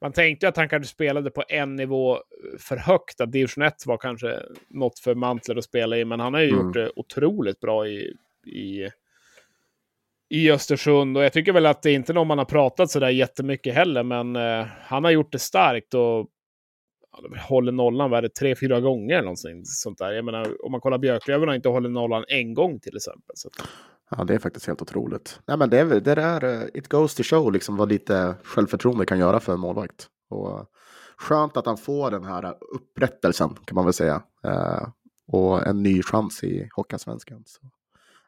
[0.00, 2.18] man tänkte att han kanske spelade på en nivå
[2.58, 6.34] för högt, att division 1 var kanske något för Mantler att spela i, men han
[6.34, 6.60] har ju mm.
[6.66, 8.14] gjort det otroligt bra i,
[8.46, 8.90] i
[10.28, 11.16] i Östersund.
[11.16, 13.74] Och jag tycker väl att det är inte någon man har pratat så där jättemycket
[13.74, 16.26] heller, men eh, han har gjort det starkt och
[17.12, 20.12] ja, håller nollan, vad är det, tre, fyra gånger eller någonting sånt där.
[20.12, 23.32] Jag menar, om man kollar Björklöven har inte hållit nollan en gång till exempel.
[23.34, 23.50] Så.
[24.10, 25.40] Ja, det är faktiskt helt otroligt.
[25.46, 28.34] Nej, men det, är, det är, uh, eh, it goes to show liksom vad lite
[28.44, 30.06] självförtroende kan göra för en målvakt.
[30.30, 30.64] Och, uh,
[31.16, 34.22] skönt att han får den här upprättelsen kan man väl säga.
[34.46, 34.88] Uh,
[35.28, 37.44] och en ny chans i Hockeyallsvenskan.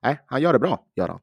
[0.02, 1.20] Nej, han gör det bra, gör han.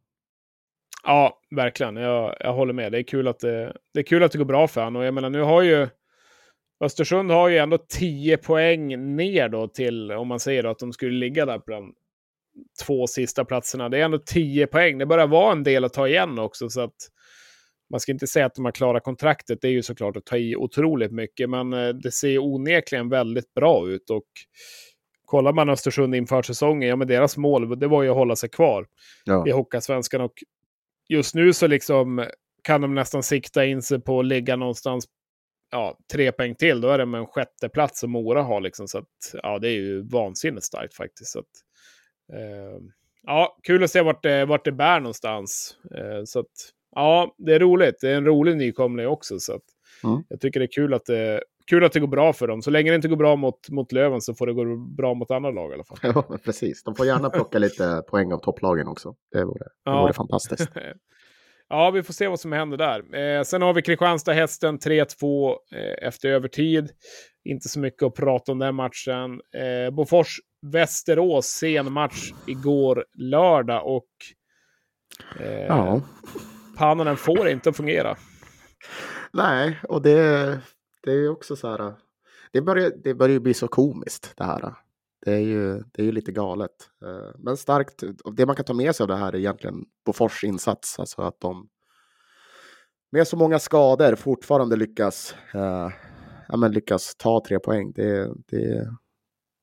[1.06, 1.96] Ja, verkligen.
[1.96, 2.92] Jag, jag håller med.
[2.92, 5.00] Det är, kul att det, det är kul att det går bra för honom.
[5.02, 5.88] Och jag menar, nu har ju
[6.80, 10.94] Östersund har ju ändå 10 poäng ner då till, om man säger då, att de
[10.94, 11.94] skulle ligga där på de
[12.86, 13.90] två sista platserna.
[13.90, 14.98] Det är ändå 10 poäng.
[14.98, 16.70] Det börjar vara en del att ta igen också.
[16.70, 16.96] Så att
[17.90, 19.62] man ska inte säga att de har klarat kontraktet.
[19.62, 21.50] Det är ju såklart att ta i otroligt mycket.
[21.50, 24.10] Men eh, det ser onekligen väldigt bra ut.
[24.10, 24.28] Och
[25.26, 28.50] kollar man Östersund inför säsongen, ja men deras mål det var ju att hålla sig
[28.50, 28.86] kvar
[29.26, 29.48] ja.
[29.48, 30.22] i Hockeyallsvenskan.
[30.22, 30.34] Och
[31.10, 32.26] just nu så liksom
[32.64, 35.06] kan de nästan sikta in sig på att ligga någonstans
[35.72, 36.82] ja, tre poäng till.
[36.82, 38.62] Då är det med en sjätte plats som Mora har.
[38.62, 41.32] Liksom, så att, ja, det är ju vansinnigt starkt faktiskt.
[41.32, 41.46] Så att,
[42.34, 42.82] eh,
[43.24, 45.78] ja, kul att se vart det, vart det bär någonstans.
[45.96, 46.52] Eh, så att,
[46.96, 47.96] ja, det är roligt.
[48.02, 49.40] Det är en rolig nykomling också.
[49.40, 49.64] Så att,
[50.04, 50.24] mm.
[50.30, 52.62] Jag tycker det är kul att det, kul att det går bra för dem.
[52.62, 55.32] Så länge det inte går bra mot, mot Löven så får det gå bra mot
[55.32, 55.98] andra lag i alla fall.
[56.30, 56.84] Ja, precis.
[56.84, 59.16] De får gärna plocka lite poäng av topplagen också.
[59.32, 60.02] Det vore, det ja.
[60.02, 60.70] vore fantastiskt.
[61.70, 63.16] ja, vi får se vad som händer där.
[63.38, 66.90] Eh, sen har vi Kristianstad-Hästen 3-2 eh, efter övertid.
[67.44, 69.42] Inte så mycket att prata om den matchen.
[69.56, 74.10] Eh, Bofors-Västerås, sen match igår lördag och
[75.40, 76.02] eh, ja.
[76.78, 78.18] Pannanen får inte fungera.
[79.34, 80.60] Nej, och det
[81.06, 81.94] det är ju också så här.
[82.52, 84.74] Det börjar, det börjar bli så komiskt det här.
[85.26, 86.90] Det är ju, det är ju lite galet.
[87.06, 88.04] Eh, men starkt.
[88.34, 91.00] Det man kan ta med sig av det här är egentligen Bofors insats.
[91.00, 91.70] Alltså att de
[93.12, 95.90] med så många skador fortfarande lyckas, eh,
[96.48, 97.92] ja, men lyckas ta tre poäng.
[97.92, 98.90] Det, det,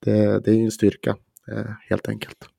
[0.05, 1.15] det, det är ju en styrka
[1.51, 2.49] eh, helt enkelt.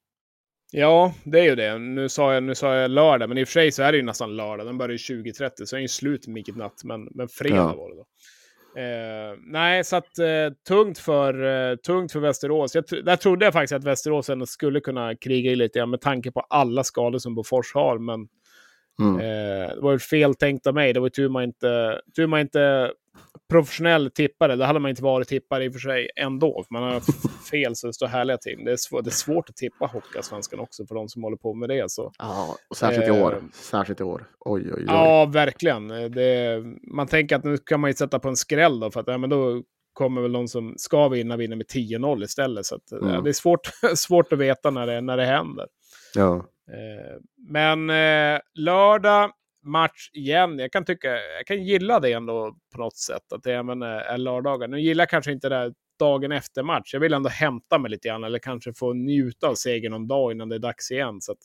[0.77, 1.79] Ja, det är ju det.
[1.79, 3.99] Nu sa, jag, nu sa jag lördag, men i och för sig så är det
[3.99, 4.67] ju nästan lördag.
[4.67, 6.85] Den börjar ju 20.30, så är ju slut midnatt.
[6.85, 7.75] Men, men fredag ja.
[7.77, 8.07] var det då.
[8.77, 12.75] Eh, nej, så att eh, tungt, för, eh, tungt för Västerås.
[12.75, 16.01] Jag, där trodde jag faktiskt att Västerås ändå skulle kunna kriga i lite, ja, med
[16.01, 17.99] tanke på alla skador som Bofors har.
[17.99, 18.29] Men
[19.01, 19.21] mm.
[19.21, 20.93] eh, det var ju fel tänkt av mig.
[20.93, 22.93] Det var tur man inte, tur man inte
[23.51, 24.57] professionell tippare.
[24.57, 26.65] Det hade man inte varit tippare i och för sig ändå.
[26.71, 27.01] Man har
[27.51, 28.65] fel så det står härliga till.
[28.65, 31.55] Det är, svår, det är svårt att tippa Hockeyallsvenskan också för de som håller på
[31.55, 31.91] med det.
[31.91, 32.13] Så.
[32.19, 33.43] Ja, och särskilt eh, i år.
[33.53, 34.27] Särskilt i år.
[34.41, 34.85] Oj, oj, oj.
[34.87, 35.89] Ja, verkligen.
[35.89, 39.09] Det, man tänker att nu kan man ju sätta på en skräll då, för att
[39.09, 42.67] ja, men då kommer väl de som ska vinna vinna med 10-0 istället.
[42.67, 43.15] Så att, mm.
[43.15, 45.67] ja, det är svårt, svårt att veta när det, när det händer.
[46.15, 46.35] Ja.
[46.73, 49.31] Eh, men eh, lördag
[49.65, 50.59] match igen.
[50.59, 53.33] Jag kan tycka, jag kan gilla det ändå på något sätt.
[53.33, 54.69] Att det även är eh, lördagar.
[54.69, 56.93] Nu gillar jag kanske inte det här dagen efter match.
[56.93, 58.25] Jag vill ändå hämta mig lite grann.
[58.25, 61.21] Eller kanske få njuta av segern någon dag innan det är dags igen.
[61.21, 61.39] Så att,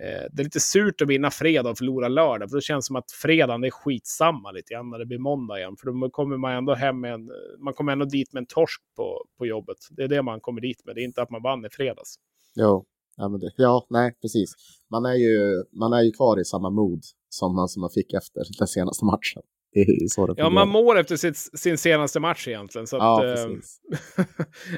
[0.00, 2.50] eh, det är lite surt att vinna fredag och förlora lördag.
[2.50, 5.76] För det känns som att fredagen är skitsamma lite grann när det blir måndag igen.
[5.76, 8.82] För då kommer man ändå hem med en, man kommer ändå dit med en torsk
[8.96, 9.76] på, på jobbet.
[9.90, 10.94] Det är det man kommer dit med.
[10.94, 12.14] Det är inte att man vann i fredags.
[12.54, 12.84] Jo,
[13.16, 14.54] ja, men det, ja nej precis.
[14.90, 18.12] Man är, ju, man är ju kvar i samma mod som man, som man fick
[18.12, 19.42] efter den senaste matchen.
[19.72, 22.86] Det är så det ja, man mår efter sitt, sin senaste match egentligen.
[22.86, 23.44] Så ja, att, eh,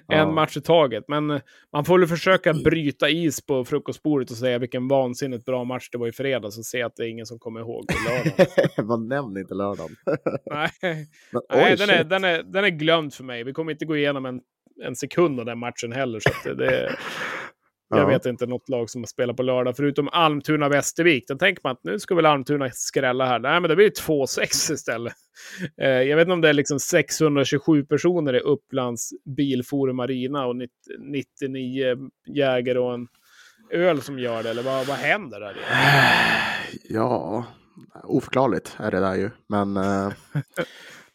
[0.08, 0.32] en ja.
[0.32, 1.04] match i taget.
[1.08, 1.40] Men eh,
[1.72, 5.98] man får väl försöka bryta is på frukostbordet och säga vilken vansinnigt bra match det
[5.98, 8.46] var i fredags och se att det är ingen som kommer ihåg lördagen.
[8.86, 9.96] man nämner inte lördagen.
[10.50, 10.70] Nej,
[11.32, 13.44] Men, Nej den, är, den, är, den är glömd för mig.
[13.44, 14.40] Vi kommer inte gå igenom en,
[14.84, 16.20] en sekund av den matchen heller.
[16.20, 16.96] Så det,
[17.98, 21.24] jag vet inte något lag som har spelat på lördag, förutom Almtuna-Västervik.
[21.28, 23.38] Då tänker man att nu ska väl Almtuna skrälla här.
[23.38, 25.12] Nej, men det blir 2-6 istället.
[25.80, 30.56] Eh, jag vet inte om det är liksom 627 personer i Upplands Bilforum Marina och
[30.98, 31.96] 99
[32.34, 33.08] jägare och en
[33.70, 35.56] öl som gör det, eller vad, vad händer där?
[36.88, 37.44] Ja,
[38.04, 39.30] oförklarligt är det där ju.
[39.48, 40.12] Men, eh,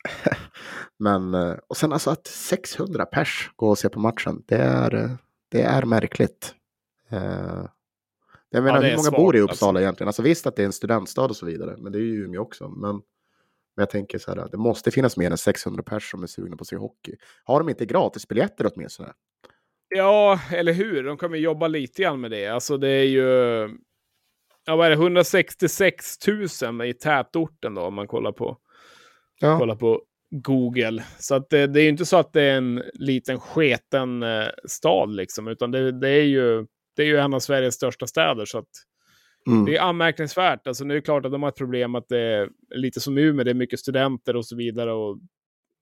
[1.00, 5.18] men eh, och sen alltså att 600 pers går och ser på matchen, det är,
[5.52, 6.56] det är märkligt.
[7.16, 7.68] Uh,
[8.50, 9.82] jag menar, ja, hur många svart, bor i Uppsala alltså.
[9.82, 10.08] egentligen?
[10.08, 12.42] Alltså visst att det är en studentstad och så vidare, men det är ju Umeå
[12.42, 12.70] också.
[12.70, 12.96] Men,
[13.76, 16.58] men jag tänker så här, det måste finnas mer än 600 personer som är sugna
[16.58, 17.16] på att se hockey.
[17.44, 19.14] Har de inte gratisbiljetter åtminstone?
[19.88, 21.04] Ja, eller hur?
[21.04, 22.48] De kommer jobba lite grann med det.
[22.48, 23.30] Alltså det är ju...
[24.66, 24.96] Ja, vad är det?
[24.96, 26.28] 166
[26.62, 28.58] 000 i tätorten då, om man kollar på,
[29.40, 29.60] ja.
[29.60, 31.04] kollar på Google.
[31.20, 34.48] Så att det, det är ju inte så att det är en liten sketen eh,
[34.66, 38.46] stad liksom, utan det, det, är ju det är ju en av Sveriges största städer.
[38.46, 38.70] Så att
[39.48, 39.66] mm.
[39.66, 40.68] Det är anmärkningsvärt.
[40.68, 43.18] Alltså, nu är det klart att de har ett problem att det är lite som
[43.18, 44.94] Umeå, det är mycket studenter och så vidare.
[44.94, 45.20] Och,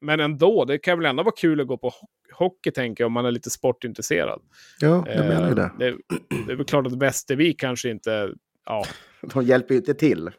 [0.02, 1.92] men ändå, det kan väl ändå vara kul att gå på
[2.34, 4.42] hockey, tänker jag, om man är lite sportintresserad.
[4.80, 5.72] Ja, jag menar ju det.
[5.80, 5.98] det.
[6.46, 8.34] Det är väl klart att Västervik kanske inte...
[8.66, 8.86] Ja.
[9.34, 10.26] De hjälper ju inte till.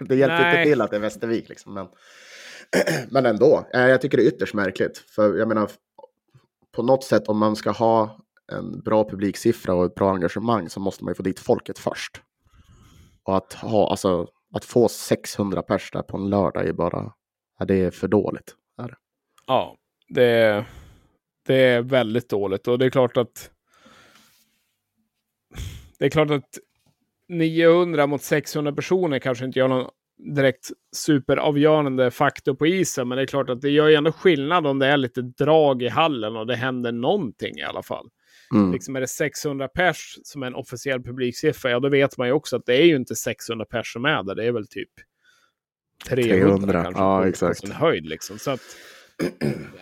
[0.00, 0.58] Det hjälper Nej.
[0.58, 1.48] inte till att det är Västervik.
[1.48, 1.74] Liksom.
[1.74, 1.86] Men,
[3.10, 4.98] men ändå, eh, jag tycker det är ytterst märkligt.
[4.98, 5.70] För jag menar,
[6.76, 8.20] på något sätt om man ska ha
[8.52, 12.22] en bra publiksiffra och ett bra engagemang så måste man ju få dit folket först.
[13.22, 17.12] Och att, ha, alltså, att få 600 pers där på en lördag är bara,
[17.58, 18.54] ja, det är för dåligt.
[18.78, 18.96] Är det.
[19.46, 19.76] Ja,
[20.08, 20.64] det,
[21.46, 22.68] det är väldigt dåligt.
[22.68, 23.50] Och det är klart att...
[25.98, 26.58] Det är klart att
[27.28, 33.08] 900 mot 600 personer kanske inte gör någon direkt superavgörande faktor på isen.
[33.08, 35.82] Men det är klart att det gör ju ändå skillnad om det är lite drag
[35.82, 38.08] i hallen och det händer någonting i alla fall.
[38.54, 38.72] Mm.
[38.72, 42.32] Liksom är det 600 pers som är en officiell publiksiffra, ja då vet man ju
[42.32, 44.34] också att det är ju inte 600 pers som är där.
[44.34, 44.90] Det är väl typ
[46.08, 47.02] 300, 300, kanske.
[47.02, 47.60] ja, på- på exakt.
[47.60, 48.38] sin höjd liksom.
[48.38, 48.60] Så att,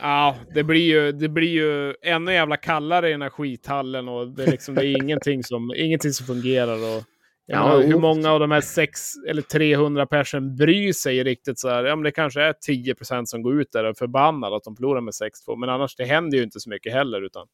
[0.01, 4.29] ja, det blir, ju, det blir ju ännu jävla kallare i den här skithallen och
[4.29, 6.97] det är, liksom, det är ingenting, som, ingenting som fungerar.
[6.97, 7.05] Och,
[7.49, 11.69] Ja, menar, hur många av de här sex eller 300 personen bryr sig riktigt så
[11.69, 11.85] här?
[11.85, 14.77] Ja, men det kanske är 10% som går ut där och är förbannade att de
[14.77, 15.57] förlorar med 6-2.
[15.57, 17.23] Men annars, det händer ju inte så mycket heller.
[17.23, 17.47] Utan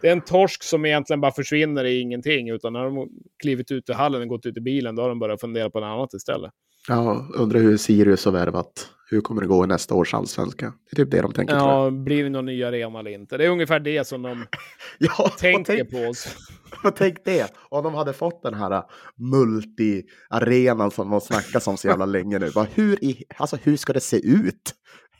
[0.00, 2.48] det är en torsk som egentligen bara försvinner i ingenting.
[2.50, 3.08] Utan när de
[3.42, 5.80] klivit ut ur hallen och gått ut i bilen, då har de börjat fundera på
[5.80, 6.52] något annat istället.
[6.88, 8.88] Ja, undrar hur Sirius har värvat.
[9.10, 10.72] Hur kommer det gå i nästa års allsvenska?
[10.90, 11.54] Det är typ det de tänker.
[11.54, 13.36] Ja, blir det någon ny arena eller inte?
[13.36, 14.44] Det är ungefär det som de
[14.98, 16.36] Ja, tänker tänk, på oss.
[16.84, 17.52] och tänk det.
[17.68, 18.82] Om de hade fått den här
[19.16, 22.50] multi-arenan som de snackas om så jävla länge nu.
[22.54, 24.74] Bara, hur, i, alltså, hur ska det se ut?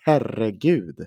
[0.04, 1.06] Herregud.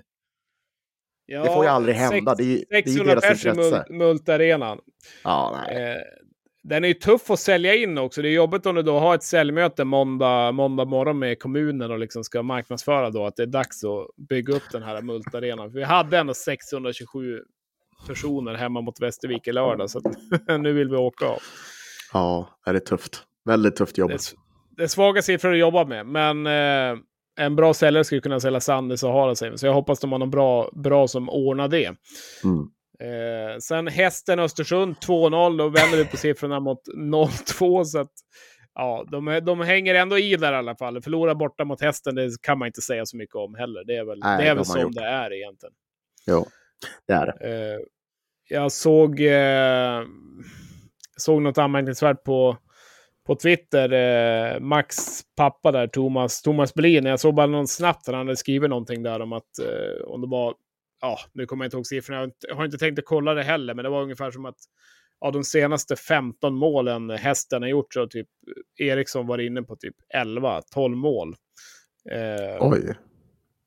[1.26, 2.34] Ja, det får ju aldrig hända.
[2.34, 3.84] Det är, ju- det är ju 600 deras intresse.
[3.88, 4.78] mul- multarenan.
[5.24, 5.82] Ja, nej.
[5.92, 5.96] Eh,
[6.62, 8.22] den är ju tuff att sälja in också.
[8.22, 11.98] Det är jobbigt om du då har ett säljmöte måndag, måndag morgon med kommunen och
[11.98, 15.70] liksom ska marknadsföra då att det är dags att bygga upp den här multarenan.
[15.72, 17.40] För vi hade ändå 627
[18.06, 20.04] personer hemma mot Västervik i lördag, så att
[20.60, 21.38] nu vill vi åka av.
[22.12, 23.22] Ja, det är tufft.
[23.44, 24.10] Väldigt tufft jobb.
[24.10, 24.34] Det
[24.76, 26.98] det är svaga siffror att jobba med, men eh,
[27.36, 29.58] en bra säljare skulle kunna sälja Sandnes och Haraldsheim.
[29.58, 31.94] Så jag hoppas de har någon bra, bra som ordnar det.
[32.44, 32.68] Mm.
[33.00, 37.84] Eh, sen hästen Östersund 2-0, då vänder vi på siffrorna mot 0-2.
[37.84, 38.12] Så att,
[38.74, 41.02] ja, de, de hänger ändå i där i alla fall.
[41.02, 43.84] Förlora borta mot hästen, det kan man inte säga så mycket om heller.
[43.84, 44.94] Det är väl, Nej, det är väl som gjort.
[44.94, 45.74] det är egentligen.
[46.26, 46.46] Jo,
[47.06, 47.72] det är det.
[47.74, 47.80] Eh,
[48.48, 50.02] jag såg, eh,
[51.16, 52.56] såg något anmärkningsvärt på,
[53.26, 53.92] på Twitter.
[53.92, 54.96] Eh, Max
[55.36, 57.04] pappa där, Thomas, Thomas Brolin.
[57.04, 60.26] Jag såg bara någon snabbt, han hade skrivit någonting där om att eh, om det
[60.26, 60.54] var,
[61.00, 62.16] ja, nu kommer jag inte ihåg siffrorna.
[62.16, 64.44] Jag har inte, har inte tänkt att kolla det heller, men det var ungefär som
[64.46, 64.58] att
[65.20, 68.28] av de senaste 15 målen hästen har gjort så har typ
[68.80, 71.34] Eriksson var inne på typ 11-12 mål.
[72.10, 72.94] Eh, Oj.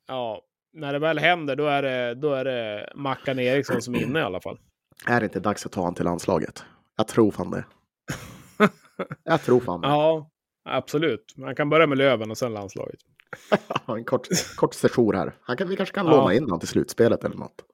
[0.08, 0.42] ja,
[0.72, 4.18] när det väl händer, då är det, då är det Mackan Eriksson som är inne
[4.18, 4.58] i alla fall.
[5.06, 6.64] Är det inte dags att ta honom till landslaget?
[6.96, 7.64] Jag tror fan det.
[9.24, 9.80] Jag tror fan.
[9.82, 10.30] Ja,
[10.64, 11.34] absolut.
[11.36, 13.00] Man kan börja med Löven och sen landslaget.
[13.88, 14.26] en kort,
[14.56, 15.34] kort session här.
[15.40, 16.12] Han kan, vi kanske kan Ja.
[16.12, 17.64] låna in honom till slutspelet eller något.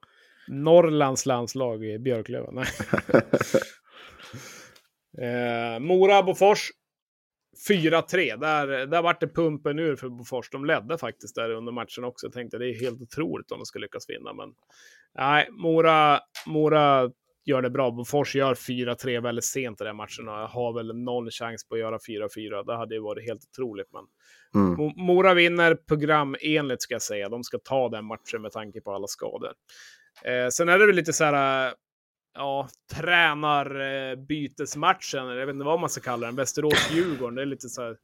[0.47, 2.55] Norrlands landslag i Björklöven.
[2.55, 2.65] Nej.
[5.75, 6.69] eh, Mora-Bofors
[7.69, 8.37] 4-3.
[8.39, 10.49] Där, där vart det pumpen ur för Bofors.
[10.49, 12.25] De ledde faktiskt där under matchen också.
[12.25, 14.33] Jag tänkte det är helt otroligt om de ska lyckas vinna.
[14.33, 14.49] Men
[15.17, 17.11] nej, Mora, Mora
[17.45, 17.91] gör det bra.
[17.91, 21.81] Bofors gör 4-3 väldigt sent i den matchen och har väl noll chans på att
[21.81, 22.63] göra 4-4.
[22.65, 23.87] Det hade ju varit helt otroligt.
[23.93, 24.03] Men
[24.55, 24.75] Mm.
[24.77, 27.29] Mo- Mora vinner programenligt ska jag säga.
[27.29, 29.53] De ska ta den matchen med tanke på alla skador.
[30.23, 31.73] Eh, sen är det väl lite så här, eh,
[32.33, 37.35] ja, tränarbytesmatchen, jag vet inte vad man ska kalla den, Västerås-Djurgården.
[37.35, 37.97] Det är lite så här,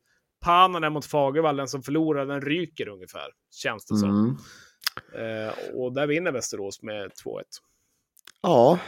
[0.45, 4.37] Pananen mot Fagervall, den som förlorar den ryker ungefär, känns det som.
[5.15, 5.47] Mm.
[5.47, 7.43] Eh, och där vinner Västerås med 2-1.
[8.41, 8.79] Ja,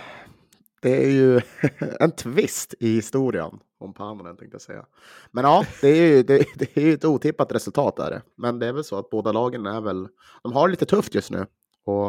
[0.83, 1.41] det är ju
[1.99, 4.85] en twist i historien om Pananen tänkte jag säga.
[5.31, 8.21] Men ja, det är ju det, det är ju ett otippat resultat där.
[8.37, 10.07] Men det är väl så att båda lagen är väl,
[10.43, 11.45] de har det lite tufft just nu.
[11.85, 12.07] Och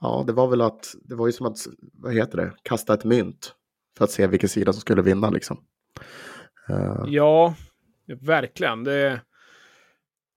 [0.00, 1.56] ja, det var väl att, det var ju som att,
[1.92, 3.54] vad heter det, kasta ett mynt
[3.98, 5.64] för att se vilken sida som skulle vinna liksom.
[6.68, 7.04] Eh.
[7.06, 7.54] Ja,
[8.20, 8.84] verkligen.
[8.84, 9.20] Det,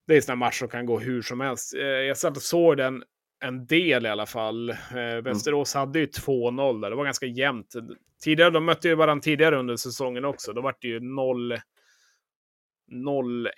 [0.08, 1.74] det är sådana matcher som kan gå hur som helst.
[1.74, 3.04] Eh, jag satt och såg den
[3.48, 4.70] en del i alla fall.
[4.70, 6.90] Eh, Västerås hade ju 2-0 där.
[6.90, 7.74] Det var ganska jämnt.
[8.24, 10.54] Tidigare, de mötte ju varandra tidigare under säsongen också.
[10.54, 11.58] Då var det ju 0
[12.92, 13.50] 0-1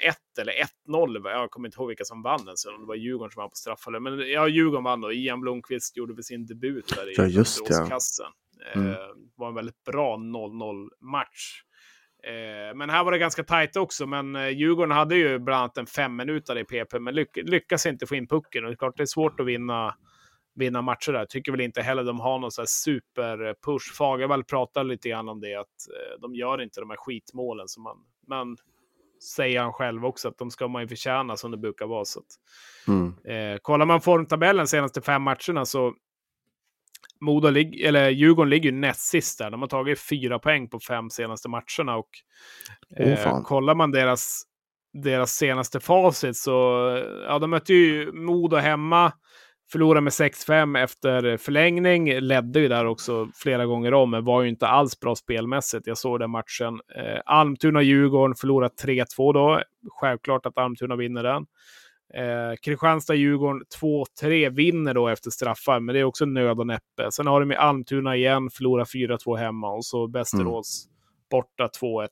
[0.41, 0.53] eller
[0.87, 1.29] 1-0.
[1.29, 3.99] Jag kommer inte ihåg vilka som vann den det var Djurgården som vann på straffar.
[3.99, 5.11] Men ja, Djurgården vann då.
[5.13, 7.69] Ian Blomqvist gjorde väl sin debut där i Ja, just det.
[7.69, 8.31] Västeråskassen.
[8.73, 8.89] Mm.
[8.89, 8.97] Eh,
[9.35, 11.61] var en väldigt bra 0-0 match.
[12.27, 15.77] Eh, men här var det ganska tajt också, men eh, Djurgården hade ju bland annat
[15.77, 18.63] en fem minuter i PP, men lyck lyckas inte få in pucken.
[18.63, 19.95] Och det är klart, det är svårt att vinna,
[20.55, 21.25] vinna matcher där.
[21.25, 23.93] Tycker väl inte heller de har någon så här super-push.
[23.97, 27.83] Fagervall pratar lite grann om det, att eh, de gör inte de här skitmålen som
[27.83, 27.97] man...
[28.27, 28.57] Men
[29.35, 32.05] säger han själv också, att de ska man ju förtjäna som det brukar vara.
[32.05, 32.25] Så att,
[32.87, 33.13] mm.
[33.23, 35.93] eh, kollar man formtabellen senaste fem matcherna så
[37.21, 39.51] Modo lig eller Djurgården ligger ju näst sist där.
[39.51, 41.97] De har tagit fyra poäng på fem senaste matcherna.
[41.97, 42.09] Och,
[42.97, 44.43] eh, oh, kollar man deras,
[45.03, 46.51] deras senaste facit så
[47.27, 49.11] ja, de mötte ju Modo hemma.
[49.71, 52.19] Förlorade med 6-5 efter förlängning.
[52.19, 55.87] Ledde ju där också flera gånger om, men var ju inte alls bra spelmässigt.
[55.87, 56.79] Jag såg den matchen.
[56.95, 59.61] Eh, Almtuna-Djurgården förlorar 3-2 då.
[59.89, 61.45] Självklart att Almtuna vinner den.
[62.13, 63.63] Eh, Kristianstad-Djurgården
[64.21, 67.11] 2-3 vinner då efter straffar, men det är också nöd och näppe.
[67.11, 70.95] Sen har de i Almtuna igen, förlorar 4-2 hemma och så Västerås mm.
[71.31, 72.03] borta 2-1.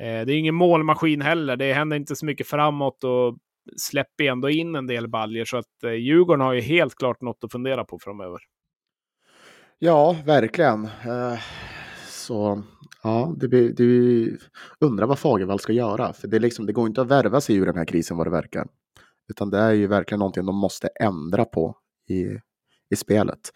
[0.00, 1.56] Eh, det är ingen målmaskin heller.
[1.56, 3.38] Det händer inte så mycket framåt och
[3.76, 7.44] släpper ändå in en del baljer så att eh, Djurgården har ju helt klart något
[7.44, 8.38] att fundera på framöver.
[9.78, 10.84] Ja, verkligen.
[10.84, 11.38] Eh,
[12.08, 12.62] så
[13.02, 14.38] ja, det, blir, det
[14.80, 17.66] undrar vad Fagervall ska göra, för det, liksom, det går inte att värva sig ur
[17.66, 18.66] den här krisen vad det verkar.
[19.30, 21.76] Utan det är ju verkligen någonting de måste ändra på
[22.08, 22.38] i,
[22.90, 23.52] i spelet.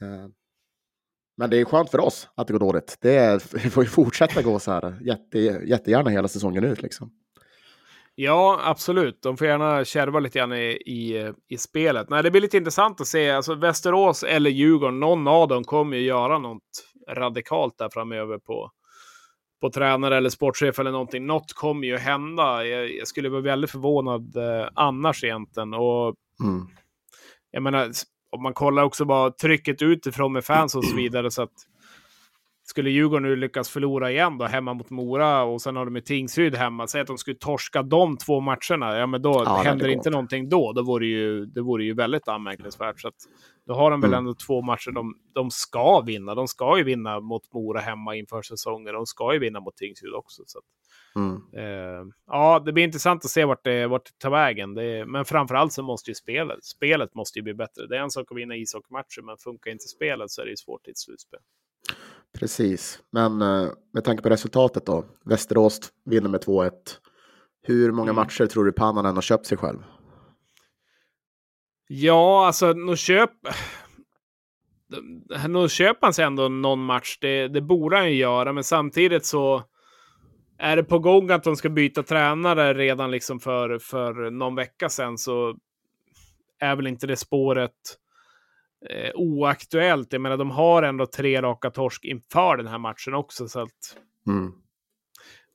[0.00, 0.30] Eh,
[1.36, 2.96] men det är skönt för oss att det går dåligt.
[3.00, 6.82] Det, är, vi får ju fortsätta gå så här jätte, jättegärna hela säsongen ut.
[6.82, 7.10] Liksom.
[8.14, 9.22] Ja, absolut.
[9.22, 12.10] De får gärna kärva lite grann i, i, i spelet.
[12.10, 13.30] Nej, det blir lite intressant att se.
[13.30, 16.62] Alltså, Västerås eller Djurgården, någon av dem kommer ju göra något
[17.10, 18.70] radikalt där framöver på,
[19.60, 21.26] på tränare eller sportchef eller någonting.
[21.26, 22.66] Något kommer ju hända.
[22.66, 25.74] Jag, jag skulle vara väldigt förvånad eh, annars egentligen.
[25.74, 26.68] Och mm.
[27.50, 27.90] jag menar,
[28.30, 31.30] om man kollar också bara trycket utifrån med fans och så vidare.
[31.30, 31.52] så att
[32.68, 36.00] skulle Djurgården nu lyckas förlora igen då hemma mot Mora och sen har de ju
[36.00, 36.86] Tingsryd hemma.
[36.86, 38.98] Säg att de skulle torska de två matcherna.
[38.98, 40.72] Ja, men då ja, händer inte någonting då.
[40.72, 43.00] Då vore ju, det vore ju väldigt anmärkningsvärt.
[43.00, 43.14] Så att,
[43.66, 44.18] då har de väl mm.
[44.18, 46.34] ändå två matcher de, de ska vinna.
[46.34, 48.94] De ska ju vinna mot Mora hemma inför säsongen.
[48.94, 50.42] De ska ju vinna mot Tingsryd också.
[50.46, 50.64] Så att,
[51.16, 51.36] mm.
[51.56, 54.74] eh, ja, det blir intressant att se vart det, vart det tar vägen.
[54.74, 57.86] Det, men framförallt så måste ju spelet, spelet måste ju bli bättre.
[57.86, 60.56] Det är en sak att vinna ishockeymatcher, men funkar inte spelet så är det ju
[60.56, 61.40] svårt i ett slutspel.
[62.38, 65.04] Precis, men eh, med tanke på resultatet då.
[65.24, 66.70] Västerås vinner med 2-1.
[67.62, 68.16] Hur många mm.
[68.16, 69.78] matcher tror du Pannanen har köpt sig själv?
[71.88, 73.30] Ja, alltså nu köp...
[75.48, 77.18] Nu köper han sig ändå någon match.
[77.20, 79.62] Det, det borde han ju göra, men samtidigt så
[80.58, 84.88] är det på gång att de ska byta tränare redan liksom för, för någon vecka
[84.88, 85.56] sedan så
[86.60, 87.72] är väl inte det spåret
[88.90, 90.12] eh, oaktuellt.
[90.12, 93.48] Jag menar, de har ändå tre raka torsk inför den här matchen också.
[93.48, 94.52] Så att, mm.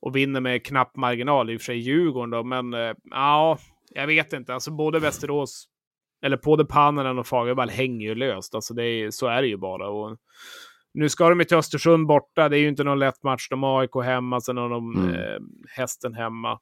[0.00, 2.44] Och vinner med knapp marginal, i och för sig Djurgården då.
[2.44, 3.58] Men eh, ja,
[3.90, 4.54] jag vet inte.
[4.54, 5.68] Alltså både Västerås,
[6.22, 8.54] eller både Pannanen och Fagervall hänger ju löst.
[8.54, 9.88] Alltså det är, så är det ju bara.
[9.88, 10.18] Och,
[10.94, 12.48] nu ska de till Östersund borta.
[12.48, 13.48] Det är ju inte någon lätt match.
[13.50, 15.14] De har AIK hemma, sen har de mm.
[15.14, 15.38] eh,
[15.76, 16.60] hästen hemma.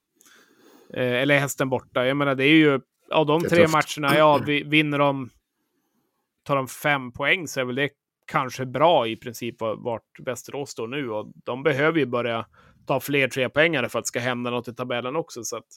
[0.94, 2.06] Eh, eller hästen borta.
[2.06, 3.72] Jag menar, det är ju av de tre tufft.
[3.72, 5.30] matcherna, ja, vi, vinner de
[6.42, 7.90] tar de fem poäng så är väl det
[8.26, 11.10] kanske bra i princip vart Västerås står nu.
[11.10, 12.46] Och de behöver ju börja
[12.86, 15.44] ta fler trepoängare för att det ska hända något i tabellen också.
[15.44, 15.68] Så att,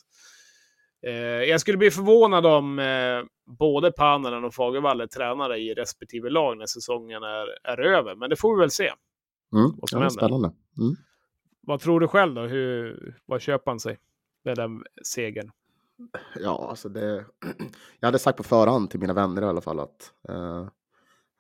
[1.08, 3.24] eh, jag skulle bli förvånad om eh,
[3.58, 8.16] både Pannanen och Fagervall är tränare i respektive lag när säsongen är, är över.
[8.16, 8.92] Men det får vi väl se.
[9.54, 10.10] Mm, vad som ja, händer.
[10.10, 10.48] Spännande.
[10.78, 10.96] Mm.
[11.62, 12.42] Vad tror du själv då?
[12.42, 13.98] Hur, vad köper han sig
[14.44, 15.52] med den segern?
[16.36, 17.26] Ja, alltså det.
[18.00, 20.68] Jag hade sagt på förhand till mina vänner i alla fall att eh,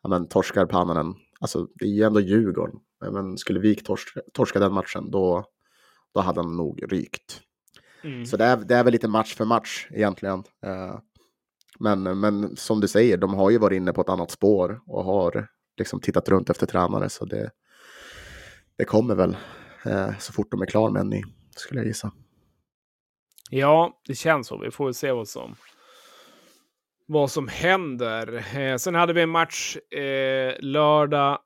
[0.03, 1.15] ja, men torskar Pannanen.
[1.39, 2.79] Alltså, det är ju ändå Djurgården.
[3.11, 5.45] Men skulle Vik torska, torska den matchen, då,
[6.13, 7.41] då hade han nog rykt.
[8.03, 8.25] Mm.
[8.25, 10.43] Så det är, det är väl lite match för match egentligen.
[10.65, 10.99] Eh,
[11.79, 15.03] men, men som du säger, de har ju varit inne på ett annat spår och
[15.03, 15.47] har
[15.77, 17.09] liksom tittat runt efter tränare.
[17.09, 17.51] Så det,
[18.77, 19.37] det kommer väl
[19.85, 21.21] eh, så fort de är klara med en ny,
[21.55, 22.11] skulle jag gissa.
[23.51, 24.57] Ja, det känns så.
[24.57, 25.55] Vi får väl se vad som,
[27.05, 28.57] vad som händer.
[28.57, 31.39] Eh, sen hade vi en match eh, lördag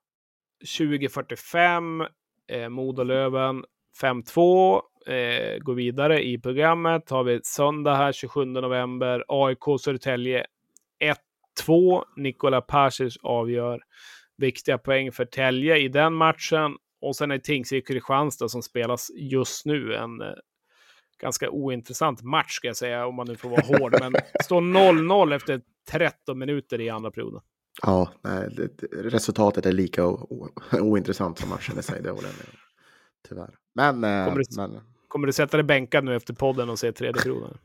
[0.66, 2.08] 20.45.
[2.48, 3.64] Eh, Modalöven
[4.02, 4.82] 5-2.
[5.08, 7.10] Eh, går vidare i programmet.
[7.10, 9.24] Har vi söndag här 27 november.
[9.28, 10.46] AIK Södertälje
[11.66, 12.04] 1-2.
[12.16, 13.82] Nikola Pasic avgör
[14.38, 16.76] viktiga poäng för Tälje i den matchen.
[17.02, 19.96] Och sen är Tingsryd Kristianstad som spelas just nu.
[19.96, 20.34] En eh,
[21.20, 23.96] ganska ointressant match ska jag säga, om man nu får vara hård.
[24.00, 24.14] Men
[24.44, 27.42] står 0-0 efter 13 minuter i andra perioden.
[27.82, 30.06] Ja, nej, resultatet är lika
[30.72, 32.02] ointressant som matchen i sig.
[32.02, 32.56] Det håller jag med
[33.28, 33.56] tyvärr.
[33.76, 36.92] Men, eh, Kommer du- men Kommer du sätta dig bänkad nu efter podden och se
[36.92, 37.58] tredje perioden?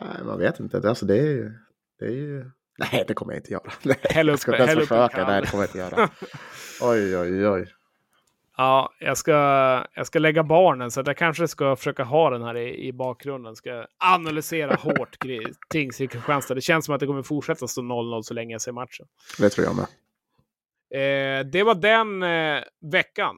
[0.00, 0.88] nej, man vet inte.
[0.88, 1.52] Alltså, det är ju...
[1.98, 2.50] Det är ju...
[2.78, 3.72] Nej, det kommer jag inte göra.
[3.82, 5.26] Nej, Häll upp- jag ska inte ens försöka.
[5.26, 6.10] Nej, det kommer jag inte göra.
[6.82, 7.66] Oj, oj, oj.
[8.56, 9.32] Ja, jag ska,
[9.94, 12.92] jag ska lägga barnen så att jag kanske ska försöka ha den här i, i
[12.92, 13.56] bakgrunden.
[13.56, 15.16] Ska analysera hårt
[15.70, 16.54] Tingsryd Kristianstad.
[16.54, 19.06] Det känns som att det kommer fortsätta stå 0-0 så länge jag ser matchen.
[19.38, 19.86] Det tror jag med.
[20.94, 23.36] Eh, det var den eh, veckan.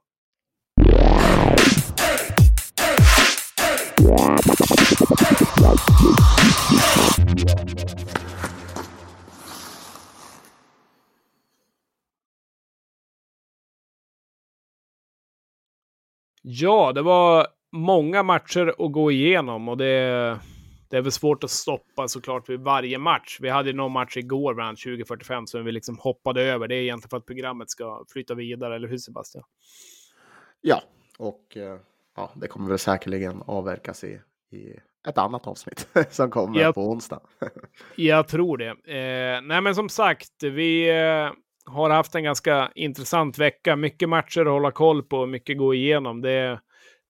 [16.49, 20.38] Ja, det var många matcher att gå igenom och det,
[20.90, 23.38] det är väl svårt att stoppa såklart vid varje match.
[23.40, 26.68] Vi hade någon match igår, bland annat 2045, som vi liksom hoppade över.
[26.68, 29.44] Det är egentligen för att programmet ska flytta vidare, eller hur Sebastian?
[30.61, 30.82] Ja,
[31.18, 31.78] och eh,
[32.16, 34.20] ja, det kommer väl säkerligen avverkas i,
[34.53, 34.72] i
[35.09, 36.72] ett annat avsnitt som kommer Ja.
[36.72, 37.20] på onsdag.
[37.97, 38.68] Jag tror det.
[38.68, 41.30] Eh, nej, men som sagt, vi eh,
[41.67, 43.77] har haft en ganska intressant vecka.
[43.77, 46.21] Mycket matcher att hålla koll på, mycket gå igenom.
[46.21, 46.61] Det,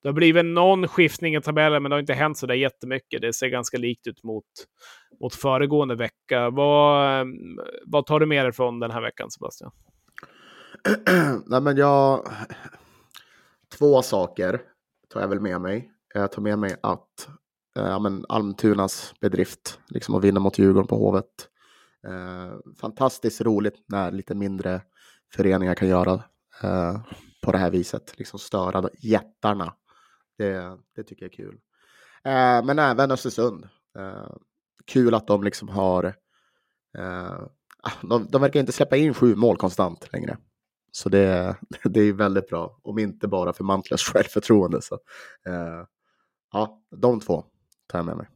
[0.03, 3.21] det har blivit någon skiftning i tabellen, men det har inte hänt så där jättemycket.
[3.21, 4.45] Det ser ganska likt ut mot,
[5.21, 6.51] mot föregående vecka.
[6.51, 7.27] Vad,
[7.87, 9.71] vad tar du med dig från den här veckan, Sebastian?
[11.47, 12.29] Nej, men jag...
[13.79, 14.61] Två saker
[15.13, 15.91] tar jag väl med mig.
[16.15, 17.29] Jag tar med mig att
[17.79, 21.49] eh, ja, men Almtunas bedrift, liksom att vinna mot Djurgården på Hovet.
[22.07, 24.81] Eh, fantastiskt roligt när lite mindre
[25.35, 26.23] föreningar kan göra
[26.63, 27.01] eh,
[27.43, 28.19] på det här viset.
[28.19, 29.75] Liksom störa jättarna.
[30.39, 31.61] Det, det tycker jag är kul.
[32.25, 33.69] Eh, men även Östersund.
[33.99, 34.37] Eh,
[34.85, 36.05] kul att de liksom har...
[36.99, 37.41] Eh,
[37.83, 40.39] ah, de, de verkar inte släppa in sju mål konstant längre.
[40.93, 44.83] Så det, det är väldigt bra, om inte bara för Mantlers självförtroende.
[44.83, 44.95] Så,
[45.47, 45.87] eh,
[46.53, 47.45] ja, de två
[47.87, 48.29] tar jag med mig.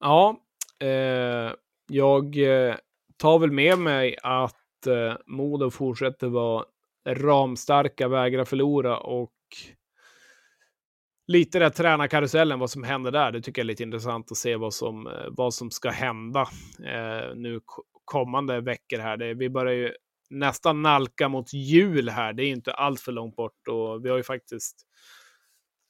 [0.00, 0.36] Ja,
[0.78, 1.52] eh,
[1.90, 2.76] jag eh,
[3.16, 6.64] tar väl med mig att eh, Modo fortsätter vara
[7.08, 9.32] ramstarka, vägra förlora och
[11.26, 13.32] lite där tränarkarusellen, vad som händer där.
[13.32, 16.40] Det tycker jag är lite intressant att se vad som, eh, vad som ska hända
[16.84, 17.60] eh, nu
[18.04, 19.16] kommande veckor här.
[19.16, 19.92] Det, vi börjar ju
[20.30, 22.32] nästan nalka mot jul här.
[22.32, 24.86] Det är inte allt för långt bort och vi har ju faktiskt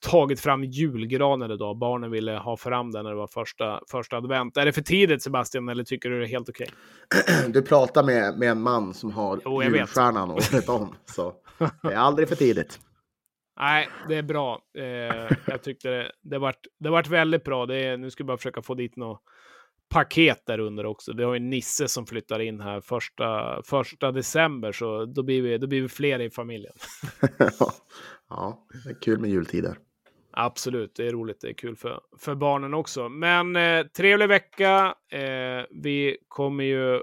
[0.01, 1.79] tagit fram julgranen idag.
[1.79, 4.57] Barnen ville ha fram den när det var första, första advent.
[4.57, 6.69] Är det för tidigt Sebastian eller tycker du det är helt okej?
[7.49, 10.95] Du pratar med, med en man som har Jo, julstjärnan året om.
[11.05, 11.35] Så
[11.83, 12.81] det är aldrig för tidigt.
[13.61, 14.61] Nej, det är bra.
[14.79, 17.67] Eh, jag tyckte det, det, vart, det vart väldigt bra.
[17.67, 19.23] Det är, nu ska jag bara försöka få dit något
[19.91, 21.13] paket där under också.
[21.17, 25.59] Vi har ju Nisse som flyttar in här första, första december, så då blir, vi,
[25.59, 26.73] då blir vi fler i familjen.
[28.29, 29.79] ja, det är kul med jultider.
[30.45, 31.41] Absolut, det är roligt.
[31.41, 33.09] Det är kul för, för barnen också.
[33.09, 34.95] Men eh, trevlig vecka.
[35.13, 37.01] Eh, vi kommer ju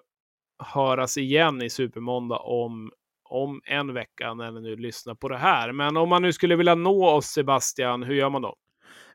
[0.63, 2.91] höras igen i Supermåndag om,
[3.29, 5.71] om en vecka när ni nu lyssnar på det här.
[5.71, 8.55] Men om man nu skulle vilja nå oss, Sebastian, hur gör man då?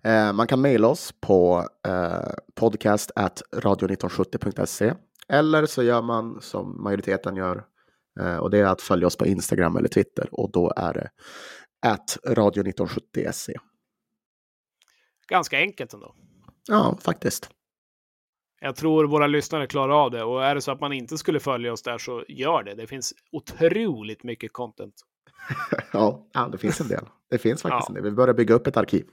[0.04, 3.12] Eh, man kan mejla oss på eh, podcast
[3.56, 4.94] radio1970.se
[5.28, 7.64] eller så gör man som majoriteten gör
[8.20, 11.08] eh, och det är att följa oss på Instagram eller Twitter och då är det
[11.86, 13.54] at radio1970.se.
[15.32, 16.14] Ganska enkelt ändå.
[16.68, 17.50] Ja, faktiskt.
[18.60, 20.22] Jag tror våra lyssnare klarar av det.
[20.24, 22.74] Och är det så att man inte skulle följa oss där så gör det.
[22.74, 24.94] Det finns otroligt mycket content.
[25.92, 27.04] Ja, ja, det finns en del.
[27.30, 27.88] Det finns faktiskt Ja.
[27.88, 28.04] en del.
[28.04, 29.06] Vi börjar bygga upp ett arkiv.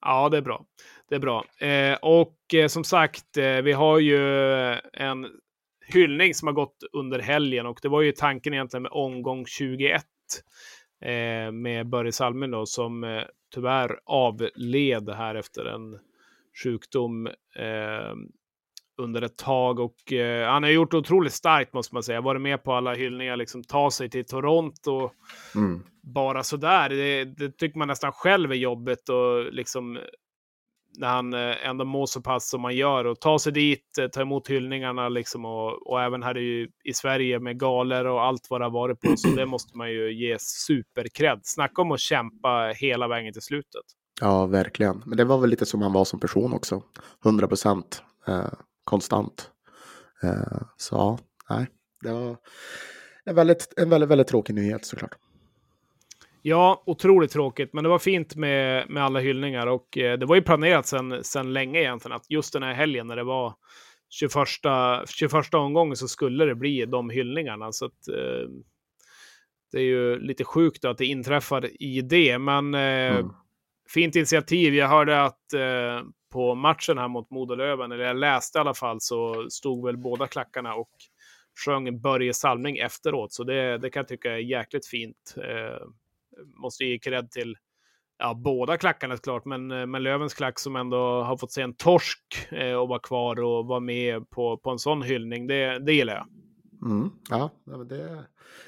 [0.00, 0.64] Ja, det är bra.
[1.08, 1.44] Det är bra.
[1.58, 4.18] Eh, och eh, som sagt, eh, vi har ju
[4.92, 5.26] en
[5.86, 10.02] hyllning som har gått under helgen och det var ju tanken egentligen med omgång 21
[11.04, 13.22] eh, med Börje Salming då som eh,
[13.56, 15.98] tyvärr avled här efter en
[16.62, 17.26] sjukdom
[17.56, 18.14] eh,
[18.98, 22.20] under ett tag och eh, han har gjort det otroligt starkt måste man säga.
[22.20, 25.10] Varit med på alla hyllningar, liksom ta sig till Toronto
[25.54, 25.82] Mm.
[26.02, 26.88] bara sådär.
[26.88, 29.98] Det, det tycker man nästan själv är jobbigt och liksom
[30.98, 34.06] när han eh, ändå mår så pass som man gör och ta sig dit, eh,
[34.06, 38.46] ta emot hyllningarna liksom och, och även här i, i Sverige med galer och allt
[38.50, 39.16] vad det har varit på.
[39.16, 41.40] Så det måste man ju ge superkredd.
[41.42, 43.84] Snacka om att kämpa hela vägen till slutet.
[44.20, 45.02] Ja, verkligen.
[45.06, 46.82] Men det var väl lite som han var som person också.
[47.24, 48.52] 100 procent eh,
[48.84, 49.50] konstant.
[50.22, 51.18] Eh, så ja,
[51.50, 51.66] nej,
[52.02, 52.36] det var
[53.24, 55.14] en väldigt, en väldigt, väldigt tråkig nyhet såklart.
[56.48, 60.34] Ja, otroligt tråkigt, men det var fint med, med alla hyllningar och eh, det var
[60.34, 63.54] ju planerat sedan sen länge egentligen att just den här helgen när det var
[64.10, 64.32] 21,
[65.08, 67.72] 21 omgången så skulle det bli de hyllningarna.
[67.72, 68.48] Så att, eh,
[69.72, 73.28] det är ju lite sjukt att det inträffar i det, men eh, mm.
[73.88, 74.74] fint initiativ.
[74.74, 79.00] Jag hörde att eh, på matchen här mot Modolöven, eller jag läste i alla fall,
[79.00, 80.90] så stod väl båda klackarna och
[81.64, 83.32] sjöng Börje Salming efteråt.
[83.32, 85.34] Så det, det kan jag tycka är jäkligt fint.
[85.36, 85.86] Eh,
[86.44, 87.56] måste ge cred till
[88.18, 91.74] ja, båda klackarna klart, men, eh, men Lövens klack som ändå har fått se en
[91.74, 95.92] torsk eh, och vara kvar och vara med på, på en sån hyllning, det, det
[95.92, 96.26] gillar jag.
[96.90, 98.24] Mm, ja, det,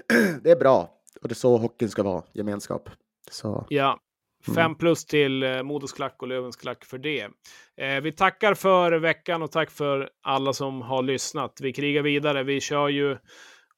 [0.42, 0.94] det är bra.
[1.22, 2.90] Och det är så hockeyn ska vara, gemenskap.
[3.30, 3.66] Så.
[3.68, 4.00] Ja,
[4.46, 4.54] mm.
[4.54, 7.28] fem plus till eh, Modos klack och Lövens klack för det.
[7.76, 11.58] Eh, vi tackar för veckan och tack för alla som har lyssnat.
[11.60, 12.42] Vi krigar vidare.
[12.42, 13.16] Vi kör ju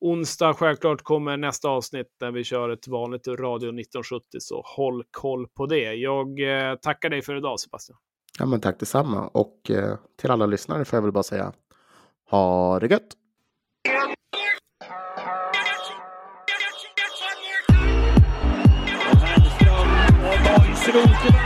[0.01, 0.55] onsdag.
[0.55, 5.67] Självklart kommer nästa avsnitt där vi kör ett vanligt Radio 1970, så håll koll på
[5.67, 5.95] det.
[5.95, 7.99] Jag eh, tackar dig för idag Sebastian.
[8.39, 11.53] Ja, men tack detsamma och eh, till alla lyssnare får jag väl bara säga
[12.31, 13.17] ha det gött!
[20.93, 21.40] Rosenberg